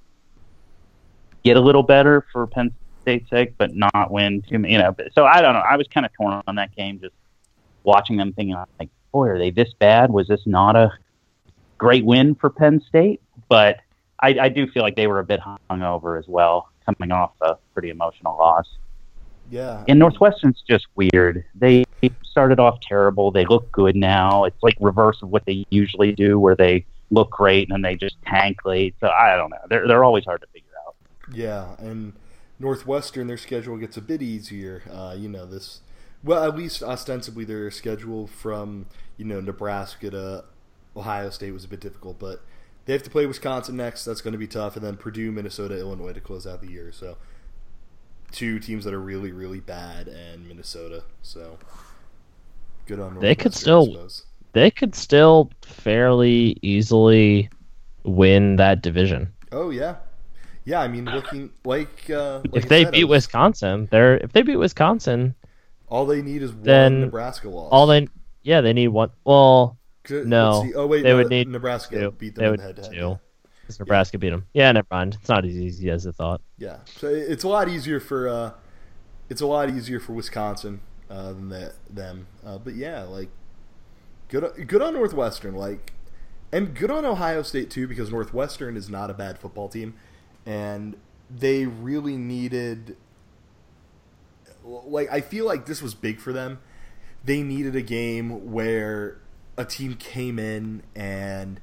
[1.43, 4.73] get a little better for Penn State's sake, but not win too many.
[4.73, 5.59] You know, so I don't know.
[5.59, 7.15] I was kind of torn on that game, just
[7.83, 10.11] watching them, thinking like, boy, are they this bad?
[10.11, 10.91] Was this not a
[11.77, 13.21] great win for Penn State?
[13.47, 13.79] But
[14.19, 17.57] I, I do feel like they were a bit hungover as well, coming off a
[17.73, 18.67] pretty emotional loss.
[19.49, 19.83] Yeah.
[19.87, 21.45] And Northwestern's just weird.
[21.55, 21.85] They
[22.23, 23.31] started off terrible.
[23.31, 24.43] They look good now.
[24.45, 27.95] It's like reverse of what they usually do, where they look great and then they
[27.95, 28.95] just tank late.
[28.99, 29.57] So I don't know.
[29.69, 30.95] They're they're always hard to figure out.
[31.33, 32.13] Yeah, and
[32.59, 34.83] Northwestern, their schedule gets a bit easier.
[34.91, 35.81] Uh, you know this.
[36.23, 38.87] Well, at least ostensibly, their schedule from
[39.17, 40.45] you know Nebraska to
[40.95, 42.41] Ohio State was a bit difficult, but
[42.85, 44.05] they have to play Wisconsin next.
[44.05, 46.91] That's going to be tough, and then Purdue, Minnesota, Illinois to close out the year.
[46.91, 47.17] So
[48.35, 51.03] two teams that are really, really bad, and Minnesota.
[51.23, 51.57] So
[52.85, 53.19] good on.
[53.19, 54.09] They could still.
[54.53, 57.49] They could still fairly easily
[58.03, 59.33] win that division.
[59.51, 59.95] Oh yeah,
[60.63, 60.81] yeah.
[60.81, 64.43] I mean, looking like, uh, like if they said, beat was, Wisconsin, they're if they
[64.43, 65.35] beat Wisconsin,
[65.87, 67.69] all they need is one Nebraska loss.
[67.71, 68.07] All they
[68.43, 69.11] yeah they need one.
[69.23, 69.77] Well,
[70.09, 70.65] no.
[70.75, 72.11] Oh wait, they no, would need Nebraska two.
[72.11, 73.19] beat them they would head to head.
[73.79, 74.45] Nebraska beat them.
[74.53, 75.17] Yeah, never mind.
[75.19, 76.41] It's not as easy as I thought.
[76.57, 78.51] Yeah, so it's a lot easier for uh,
[79.29, 82.27] it's a lot easier for Wisconsin uh, than that, them.
[82.45, 83.29] Uh, but yeah, like
[84.29, 85.93] good good on Northwestern, like,
[86.51, 89.95] and good on Ohio State too because Northwestern is not a bad football team,
[90.45, 90.95] and
[91.29, 92.97] they really needed.
[94.63, 96.59] Like I feel like this was big for them.
[97.23, 99.17] They needed a game where
[99.57, 101.59] a team came in and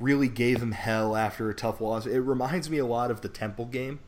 [0.00, 2.06] really gave them hell after a tough loss.
[2.06, 4.00] It reminds me a lot of the Temple game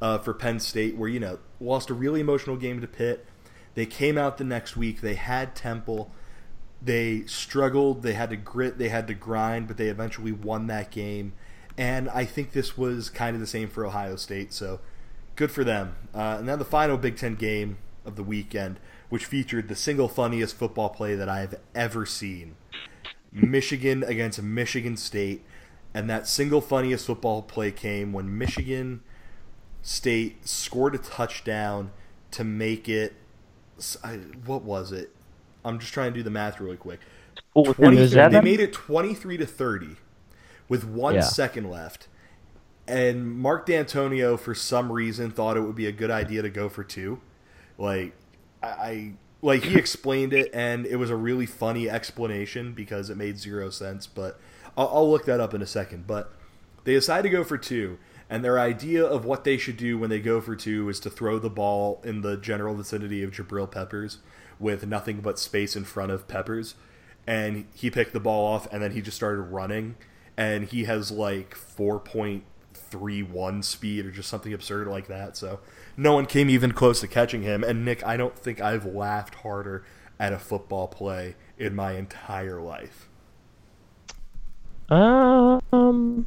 [0.00, 3.26] uh, for Penn State, where you know lost a really emotional game to Pitt.
[3.74, 5.00] They came out the next week.
[5.00, 6.10] They had Temple.
[6.80, 8.02] They struggled.
[8.02, 8.78] They had to grit.
[8.78, 11.32] They had to grind, but they eventually won that game.
[11.78, 14.52] And I think this was kind of the same for Ohio State.
[14.52, 14.80] So
[15.36, 15.96] good for them.
[16.14, 18.78] Uh, and then the final Big Ten game of the weekend,
[19.08, 22.56] which featured the single funniest football play that I've ever seen.
[23.32, 25.44] Michigan against Michigan State,
[25.94, 29.02] and that single funniest football play came when Michigan
[29.80, 31.90] State scored a touchdown
[32.32, 33.14] to make it.
[34.44, 35.10] What was it?
[35.64, 37.00] I'm just trying to do the math really quick.
[37.54, 39.96] 20, they made it 23 to 30
[40.68, 41.20] with one yeah.
[41.20, 42.08] second left.
[42.86, 46.68] And Mark Dantonio, for some reason, thought it would be a good idea to go
[46.68, 47.20] for two.
[47.78, 48.14] Like,
[48.62, 53.38] I, like he explained it, and it was a really funny explanation because it made
[53.38, 54.06] zero sense.
[54.06, 54.40] But
[54.76, 56.06] I'll, I'll look that up in a second.
[56.06, 56.32] But
[56.84, 57.98] they decide to go for two,
[58.30, 61.10] and their idea of what they should do when they go for two is to
[61.10, 64.18] throw the ball in the general vicinity of Jabril Peppers
[64.58, 66.76] with nothing but space in front of Peppers.
[67.26, 69.96] And he picked the ball off, and then he just started running,
[70.36, 75.36] and he has like four point three one speed or just something absurd like that.
[75.36, 75.60] So
[75.96, 77.62] no one came even close to catching him.
[77.64, 79.84] And Nick, I don't think I've laughed harder
[80.18, 83.08] at a football play in my entire life.
[84.90, 85.62] Um.
[85.72, 86.26] oh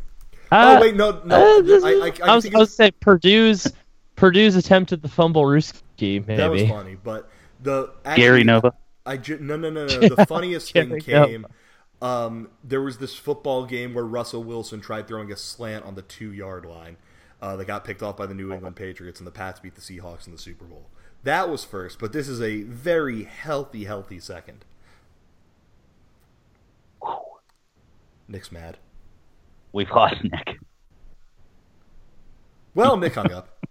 [0.52, 1.36] uh, wait, no, no.
[1.36, 3.72] uh, I, I, I, I was, think to say Purdue's
[4.16, 6.36] Purdue's attempt at the fumblerooski maybe.
[6.38, 7.30] that was funny, but
[7.62, 8.74] the Gary Nova.
[9.06, 10.00] I ju- no no no no.
[10.16, 11.46] The funniest thing came.
[12.02, 16.02] Um, there was this football game where Russell Wilson tried throwing a slant on the
[16.02, 16.98] two yard line.
[17.42, 19.82] Uh, that got picked off by the New England Patriots, and the Pats beat the
[19.82, 20.88] Seahawks in the Super Bowl.
[21.24, 24.64] That was first, but this is a very healthy, healthy second.
[28.28, 28.78] Nick's mad.
[29.72, 30.60] We've lost Nick.
[32.74, 33.66] Well, Nick hung up.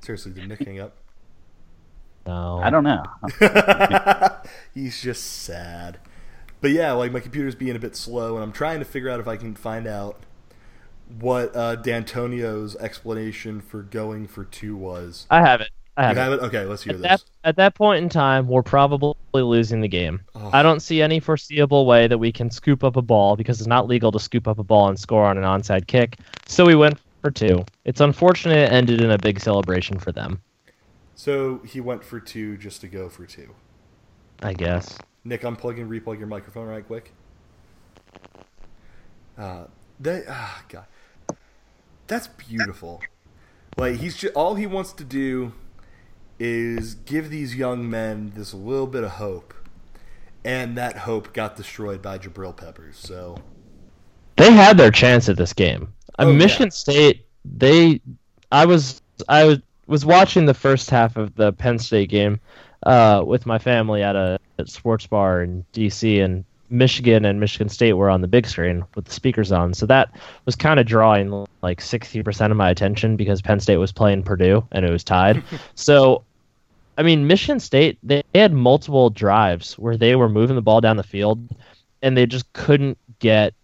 [0.00, 0.96] Seriously, did Nick hang up?
[2.26, 2.60] No.
[2.62, 3.02] I don't know.
[4.74, 5.98] He's just sad.
[6.60, 9.20] But yeah, like my computer's being a bit slow, and I'm trying to figure out
[9.20, 10.20] if I can find out
[11.08, 15.28] what uh, D'Antonio's explanation for going for two was.
[15.30, 15.70] I have it.
[15.96, 16.40] I You have, have it.
[16.42, 16.42] it?
[16.42, 17.06] Okay, let's hear At this.
[17.08, 20.20] that, at that point in time, we're probably losing the game.
[20.34, 20.50] Oh.
[20.52, 23.66] I don't see any foreseeable way that we can scoop up a ball because it's
[23.68, 26.18] not legal to scoop up a ball and score on an onside kick.
[26.46, 27.64] So we went for two.
[27.84, 30.42] It's unfortunate it ended in a big celebration for them,
[31.14, 33.54] So he went for two just to go for two.
[34.42, 35.02] I guess.
[35.24, 37.14] Nick, unplug and replug your microphone right quick.
[39.36, 39.66] Uh,
[40.00, 40.86] that ah god,
[42.06, 43.02] that's beautiful.
[43.76, 45.52] Like he's just all he wants to do
[46.38, 49.54] is give these young men this little bit of hope,
[50.44, 52.98] and that hope got destroyed by Jabril Peppers.
[52.98, 53.38] So
[54.36, 55.92] They had their chance at this game.
[56.18, 56.36] Oh, yeah.
[56.36, 58.00] Michigan State, they,
[58.52, 62.40] I was, I was, was watching the first half of the Penn State game,
[62.84, 66.20] uh, with my family at a at sports bar in D.C.
[66.20, 69.86] and Michigan and Michigan State were on the big screen with the speakers on, so
[69.86, 70.10] that
[70.44, 74.22] was kind of drawing like sixty percent of my attention because Penn State was playing
[74.22, 75.42] Purdue and it was tied.
[75.74, 76.24] so,
[76.98, 80.80] I mean, Michigan State they, they had multiple drives where they were moving the ball
[80.80, 81.48] down the field,
[82.02, 83.54] and they just couldn't get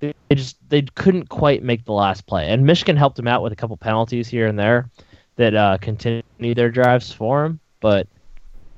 [0.00, 2.48] they just they couldn't quite make the last play.
[2.50, 4.90] And Michigan helped them out with a couple penalties here and there
[5.36, 7.60] that uh, continued their drives for them.
[7.80, 8.06] But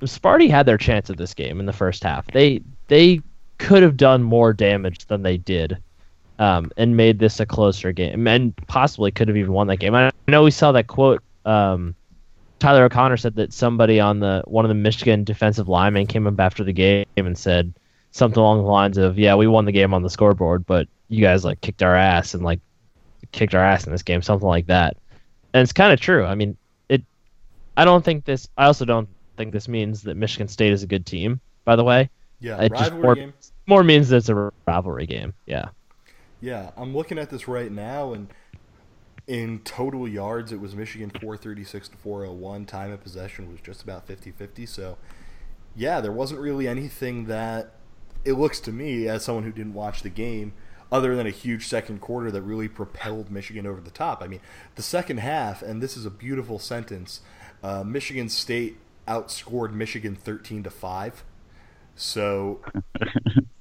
[0.03, 2.27] Sparty had their chance at this game in the first half.
[2.29, 3.21] They they
[3.59, 5.79] could have done more damage than they did,
[6.39, 9.95] um, and made this a closer game, and possibly could have even won that game.
[9.95, 11.23] I know we saw that quote.
[11.45, 11.95] Um,
[12.59, 16.41] Tyler O'Connor said that somebody on the one of the Michigan defensive linemen came up
[16.41, 17.75] after the game and said
[18.13, 21.21] something along the lines of, "Yeah, we won the game on the scoreboard, but you
[21.21, 22.61] guys like kicked our ass and like
[23.33, 24.97] kicked our ass in this game, something like that."
[25.53, 26.25] And it's kind of true.
[26.25, 26.57] I mean,
[26.89, 27.03] it.
[27.77, 28.49] I don't think this.
[28.57, 31.41] I also don't think this means that Michigan State is a good team.
[31.65, 32.09] By the way,
[32.41, 33.35] yeah, it just rivalry more, game.
[33.67, 35.35] more means it's a rivalry game.
[35.47, 35.69] Yeah.
[36.41, 38.29] Yeah, I'm looking at this right now, and
[39.27, 42.67] in total yards, it was Michigan 436 to 401.
[42.67, 44.67] Time of possession was just about 50 50.
[44.67, 44.99] So,
[45.75, 47.73] yeah, there wasn't really anything that
[48.25, 50.53] it looks to me, as someone who didn't watch the game,
[50.93, 54.23] other than a huge second quarter that really propelled Michigan over the top.
[54.23, 54.41] I mean,
[54.75, 57.21] the second half, and this is a beautiful sentence
[57.63, 58.77] uh, Michigan State
[59.09, 61.25] outscored Michigan 13 to 5.
[61.97, 62.61] So,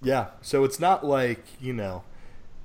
[0.01, 2.03] yeah, so it's not like, you know,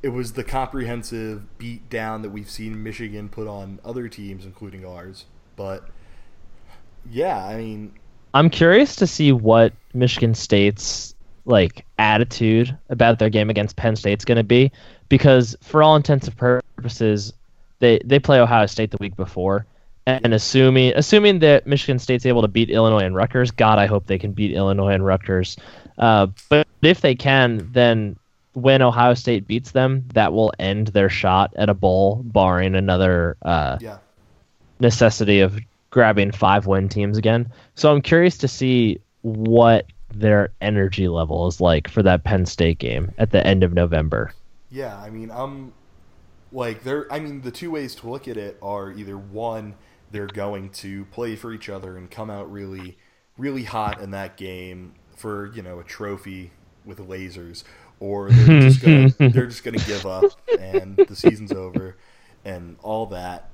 [0.03, 4.85] it was the comprehensive beat down that we've seen Michigan put on other teams, including
[4.85, 5.27] ours.
[5.57, 5.89] But
[7.09, 7.93] yeah, I mean,
[8.35, 11.14] I'm curious to see what Michigan State's
[11.45, 14.71] like attitude about their game against Penn State's going to be.
[15.09, 17.33] Because for all intents and purposes
[17.81, 19.66] they they play Ohio State the week before
[20.07, 24.07] and assuming assuming that Michigan State's able to beat Illinois and Rutgers god I hope
[24.07, 25.57] they can beat Illinois and Rutgers
[25.98, 28.16] uh, but if they can then
[28.55, 33.36] when Ohio State beats them that will end their shot at a bowl barring another
[33.42, 33.98] uh, yeah,
[34.80, 35.59] necessity of
[35.90, 37.53] grabbing five win teams again.
[37.74, 42.78] So I'm curious to see what their energy level is like for that Penn State
[42.78, 44.32] game at the end of November.
[44.70, 44.96] yeah.
[44.98, 45.72] I mean, I'm
[46.53, 47.12] like there.
[47.12, 49.74] I mean, the two ways to look at it are either one,
[50.11, 52.99] they're going to play for each other and come out really,
[53.37, 56.53] really hot in that game for you know a trophy
[56.85, 57.65] with lasers,
[58.01, 61.97] or they're just gonna they're just gonna give up and the season's over
[62.45, 63.51] and all that.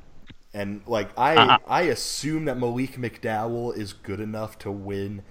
[0.55, 1.59] And like I Uh-uh.
[1.67, 5.23] I assume that Malik McDowell is good enough to win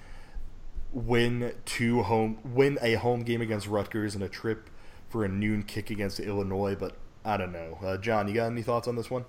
[0.92, 4.70] win two home win a home game against Rutgers and a trip
[5.10, 7.78] for a noon kick against Illinois, but I don't know.
[7.84, 9.26] Uh, John, you got any thoughts on this one?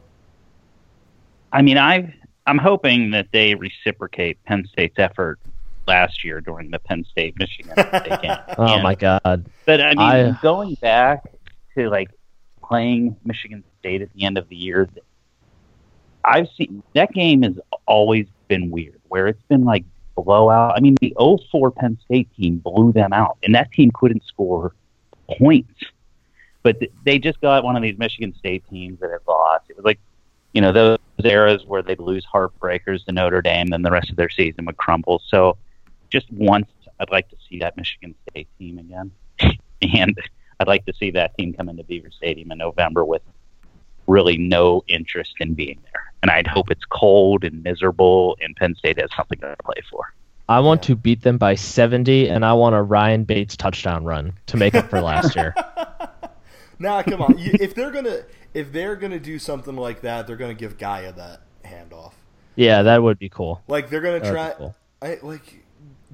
[1.56, 2.14] I mean, I
[2.46, 5.38] I'm hoping that they reciprocate Penn State's effort
[5.86, 8.36] last year during the Penn State Michigan game.
[8.58, 9.46] Oh And- my god.
[9.64, 11.24] But I mean, I- going back
[11.76, 12.10] to like
[12.62, 14.88] playing Michigan State at the end of the year,
[16.24, 19.84] I've seen that game has always been weird, where it's been like
[20.14, 20.74] blowout.
[20.76, 21.14] I mean, the
[21.50, 24.74] 04 Penn State team blew them out, and that team couldn't score
[25.38, 25.72] points.
[26.62, 29.64] But th- they just got one of these Michigan State teams that had lost.
[29.70, 30.00] It was like,
[30.52, 34.16] you know, those eras where they'd lose heartbreakers to Notre Dame, then the rest of
[34.16, 35.22] their season would crumble.
[35.28, 35.56] So
[36.10, 36.68] just once,
[36.98, 39.10] I'd like to see that Michigan State team again.
[39.82, 40.16] and
[40.58, 43.22] I'd like to see that team come into Beaver Stadium in November with
[44.06, 46.12] really no interest in being there.
[46.22, 50.12] And I'd hope it's cold and miserable, and Penn State has something to play for.
[50.48, 54.32] I want to beat them by 70, and I want a Ryan Bates touchdown run
[54.46, 55.54] to make up for last year.
[56.78, 57.38] Nah, come on.
[57.38, 58.22] You, if they're gonna
[58.54, 62.12] if they're gonna do something like that, they're gonna give Gaia that handoff.
[62.54, 63.62] Yeah, that would be cool.
[63.68, 64.54] Like they're gonna That'd try.
[64.56, 64.76] cool.
[65.02, 65.64] I, like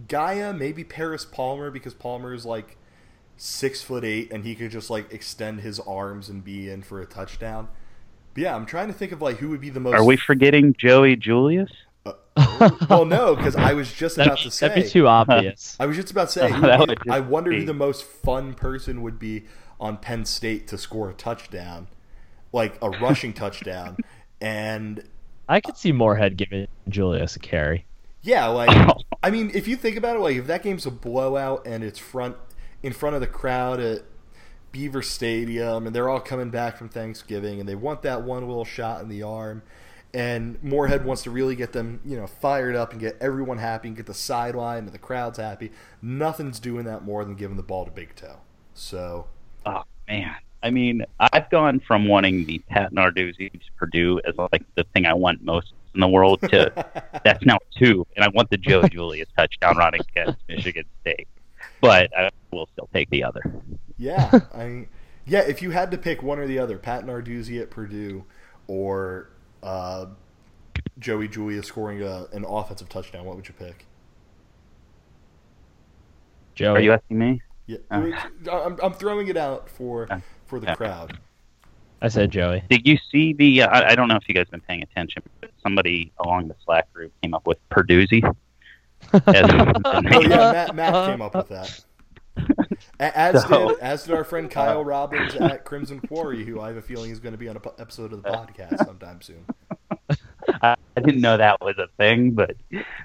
[0.09, 2.77] Gaia, maybe Paris Palmer because Palmer is like
[3.37, 7.01] six foot eight and he could just like extend his arms and be in for
[7.01, 7.69] a touchdown.
[8.35, 9.95] But yeah, I'm trying to think of like who would be the most.
[9.95, 11.71] Are we forgetting Joey Julius?
[12.05, 14.69] Uh, oh, well, no, because I was just about to say.
[14.69, 15.77] that'd be too obvious.
[15.79, 16.47] I was just about to say.
[16.51, 19.45] Oh, who that would would be- I wonder who the most fun person would be
[19.83, 21.89] on Penn State to score a touchdown,
[22.53, 23.97] like a rushing touchdown,
[24.41, 25.03] and
[25.49, 27.85] I could see Moorhead giving Julius a carry.
[28.23, 28.71] yeah, like
[29.23, 31.99] I mean, if you think about it, like if that game's a blowout and it's
[31.99, 32.37] front
[32.83, 34.05] in front of the crowd at
[34.71, 38.65] Beaver Stadium, and they're all coming back from Thanksgiving, and they want that one little
[38.65, 39.63] shot in the arm,
[40.15, 43.89] and Moorhead wants to really get them, you know, fired up and get everyone happy
[43.89, 45.73] and get the sideline and the crowd's happy.
[46.01, 48.39] Nothing's doing that more than giving the ball to Big Toe.
[48.75, 49.27] So
[49.67, 54.65] Oh man, I mean, I've gone from wanting the Pat Narduzzi to Purdue as like
[54.75, 56.73] the thing I want most in the world to
[57.25, 61.29] that's now two, and I want the Joe Julius touchdown run against Michigan State,
[61.81, 63.43] but I will still take the other.
[63.99, 64.89] yeah, I
[65.27, 68.25] yeah, if you had to pick one or the other, Pat Narduzzi at Purdue
[68.67, 69.31] or
[69.63, 70.07] uh,
[70.99, 73.87] Joey Julius scoring a, an offensive touchdown, what would you pick?
[76.55, 77.41] Joe, Are you asking me?
[77.73, 77.79] Yeah,
[78.51, 78.51] Uh.
[78.51, 80.75] I'm, I'm throwing it out for Uh, for the yeah.
[80.75, 81.19] crowd.
[82.01, 82.63] I said Joey.
[82.69, 83.63] Did you see the?
[83.63, 86.57] Uh, I, I don't know if you guys been paying attention, but somebody along the
[86.65, 88.23] Slack group came up with Purduzzi.
[89.13, 89.83] as the
[90.15, 91.85] Oh yeah, Matt, Matt came up with that.
[92.99, 96.77] As So- did as did our friend Kyle Robbins at Crimson Quarry, who I have
[96.79, 99.45] a feeling is going to be on an episode of the podcast sometime soon.
[100.63, 102.57] I, I didn't know that was a thing, but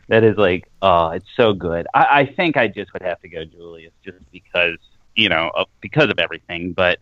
[0.08, 1.88] that is like, oh, it's so good.
[1.94, 4.78] I, I think I just would have to go Julius just because,
[5.16, 6.74] you know, of, because of everything.
[6.74, 7.00] But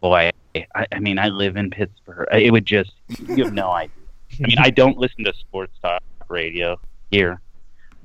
[0.00, 2.28] boy, I, I mean, I live in Pittsburgh.
[2.32, 2.92] It would just,
[3.26, 3.94] you have no idea.
[4.38, 6.78] I mean, I don't listen to sports talk radio
[7.10, 7.40] here,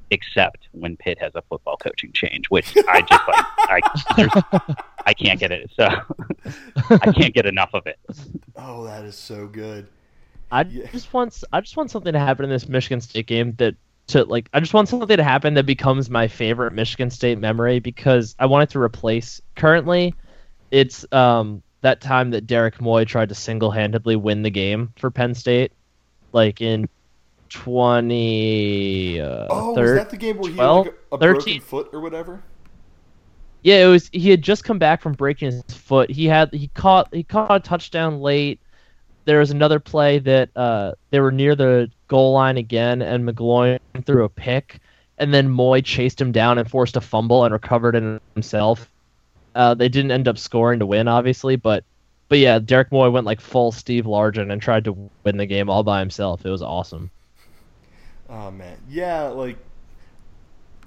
[0.10, 3.46] except when Pitt has a football coaching change, which I just like.
[3.58, 3.82] I,
[4.16, 4.76] there's-
[5.08, 5.70] I can't get it.
[5.76, 5.88] So
[6.90, 8.00] I can't get enough of it.
[8.56, 9.88] Oh, that is so good.
[10.52, 10.88] I Yeah.
[10.92, 13.76] just want I just want something to happen in this Michigan State game that
[14.08, 17.80] to like I just want something to happen that becomes my favorite Michigan State memory
[17.80, 20.14] because I want it to replace currently
[20.72, 25.34] it's um that time that Derek Moye tried to single-handedly win the game for Penn
[25.36, 25.72] State
[26.34, 26.88] like in
[27.50, 31.90] 20 uh, Oh, was that the game where he had like a, a broken foot
[31.94, 32.44] or whatever?
[33.64, 34.10] Yeah, it was.
[34.14, 36.12] He had just come back from breaking his foot.
[36.12, 38.60] He had he caught he caught a touchdown late.
[39.26, 43.80] There was another play that uh, they were near the goal line again, and McGloin
[44.06, 44.80] threw a pick,
[45.18, 48.90] and then Moye chased him down and forced a fumble and recovered it himself.
[49.56, 51.84] Uh, they didn't end up scoring to win, obviously, but
[52.28, 55.70] but yeah, Derek Moye went like full Steve Largent and tried to win the game
[55.70, 56.46] all by himself.
[56.46, 57.12] It was awesome.
[58.30, 59.58] Oh man, yeah, like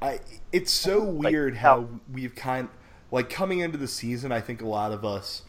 [0.03, 0.21] I.
[0.53, 2.69] It's so weird how we've kind
[3.11, 4.33] like coming into the season.
[4.33, 5.43] I think a lot of us,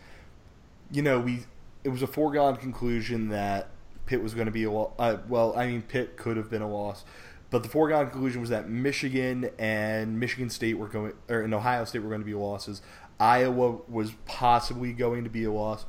[0.91, 1.45] you know, we
[1.83, 3.69] it was a foregone conclusion that
[4.05, 5.53] Pitt was going to be a uh, well.
[5.55, 7.05] I mean, Pitt could have been a loss,
[7.49, 11.85] but the foregone conclusion was that Michigan and Michigan State were going, or and Ohio
[11.85, 12.81] State were going to be losses.
[13.19, 15.85] Iowa was possibly going to be a loss,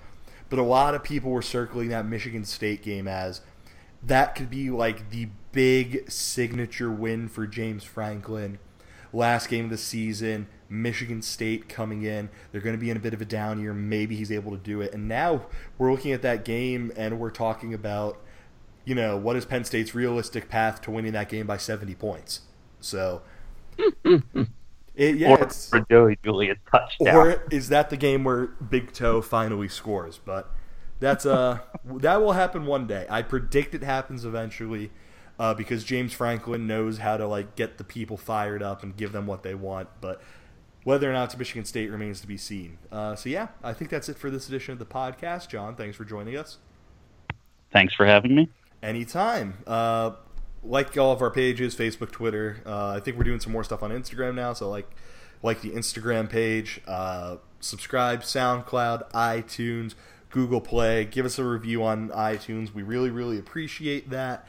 [0.48, 3.40] but a lot of people were circling that Michigan State game as
[4.02, 8.58] that could be like the big signature win for James Franklin.
[9.12, 12.28] Last game of the season, Michigan State coming in.
[12.52, 13.74] They're going to be in a bit of a down year.
[13.74, 14.94] Maybe he's able to do it.
[14.94, 15.46] And now
[15.78, 18.20] we're looking at that game and we're talking about
[18.84, 22.40] you know, what is Penn State's realistic path to winning that game by 70 points?
[22.80, 23.22] So,
[24.04, 24.22] it,
[24.96, 27.14] yeah, or it's, for Joey Julius touchdown.
[27.14, 30.18] or is that the game where Big Toe finally scores?
[30.18, 30.50] But
[30.98, 33.06] that's uh that will happen one day.
[33.08, 34.90] I predict it happens eventually,
[35.40, 39.12] uh, because James Franklin knows how to like get the people fired up and give
[39.12, 39.88] them what they want.
[40.02, 40.20] But
[40.84, 42.76] whether or not it's Michigan State remains to be seen.
[42.92, 45.48] Uh, so yeah, I think that's it for this edition of the podcast.
[45.48, 46.58] John, thanks for joining us.
[47.72, 48.50] Thanks for having me.
[48.82, 49.54] Anytime.
[49.66, 50.12] Uh,
[50.62, 52.62] like all of our pages, Facebook, Twitter.
[52.66, 54.52] Uh, I think we're doing some more stuff on Instagram now.
[54.52, 54.90] So like,
[55.42, 56.82] like the Instagram page.
[56.86, 59.94] Uh, subscribe, SoundCloud, iTunes,
[60.28, 61.06] Google Play.
[61.06, 62.74] Give us a review on iTunes.
[62.74, 64.46] We really, really appreciate that.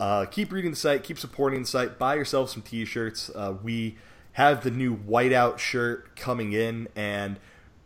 [0.00, 1.04] Uh, keep reading the site.
[1.04, 1.98] Keep supporting the site.
[1.98, 3.30] Buy yourself some T-shirts.
[3.34, 3.96] Uh, we
[4.32, 7.38] have the new whiteout shirt coming in, and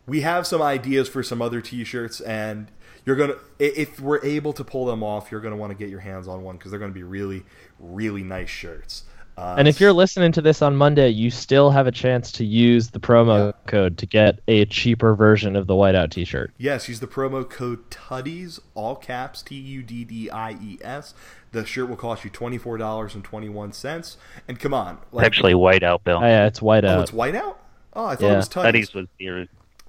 [0.05, 2.21] we have some ideas for some other T-shirts.
[2.21, 2.71] And
[3.05, 5.99] you're gonna, if we're able to pull them off, you're gonna want to get your
[5.99, 7.43] hands on one because they're gonna be really,
[7.79, 9.03] really nice shirts.
[9.37, 12.43] Uh, And if you're listening to this on Monday, you still have a chance to
[12.45, 16.51] use the promo code to get a cheaper version of the whiteout T-shirt.
[16.57, 21.13] Yes, use the promo code TUDDIES, all caps, T U D D I E S.
[21.51, 24.17] The shirt will cost you twenty four dollars and twenty one cents.
[24.47, 26.17] And come on, like, Actually, whiteout, Bill.
[26.21, 26.83] Oh, yeah, it's whiteout.
[26.83, 27.01] oh, whiteout.
[27.03, 27.55] it's whiteout.
[27.93, 28.63] Oh, I thought it was TUDDIES.
[28.63, 29.37] Studies was your.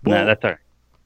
[0.04, 0.58] Well, no, that's all right.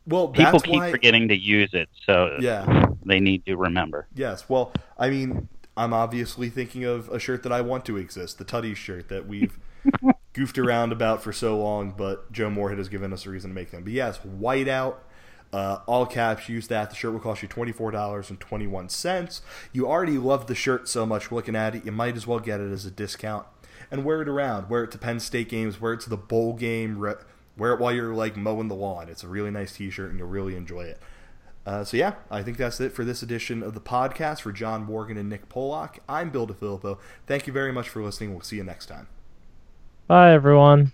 [0.06, 0.90] Well, People keep why.
[0.90, 2.86] forgetting to use it, so Yeah.
[3.05, 4.09] they need to remember.
[4.16, 4.48] Yes.
[4.48, 8.44] Well, I mean, I'm obviously thinking of a shirt that I want to exist, the
[8.44, 9.59] Tuddies shirt that we've
[10.32, 13.55] goofed around about for so long, but Joe Moorhead has given us a reason to
[13.55, 13.85] make them.
[13.85, 14.97] But yes, whiteout,
[15.53, 16.90] uh, all caps, use that.
[16.90, 19.40] The shirt will cost you $24.21.
[19.73, 22.61] You already love the shirt so much looking at it, you might as well get
[22.61, 23.47] it as a discount.
[23.90, 24.70] And wear it around.
[24.70, 27.93] Wear it to Penn State games, wear it to the bowl game, wear it while
[27.93, 29.09] you're like mowing the lawn.
[29.09, 31.01] It's a really nice t shirt and you'll really enjoy it.
[31.64, 34.40] Uh, so yeah, I think that's it for this edition of the podcast.
[34.40, 36.98] For John Morgan and Nick Pollock, I'm Bill DeFilippo.
[37.26, 38.32] Thank you very much for listening.
[38.32, 39.06] We'll see you next time.
[40.09, 40.93] Bye, everyone.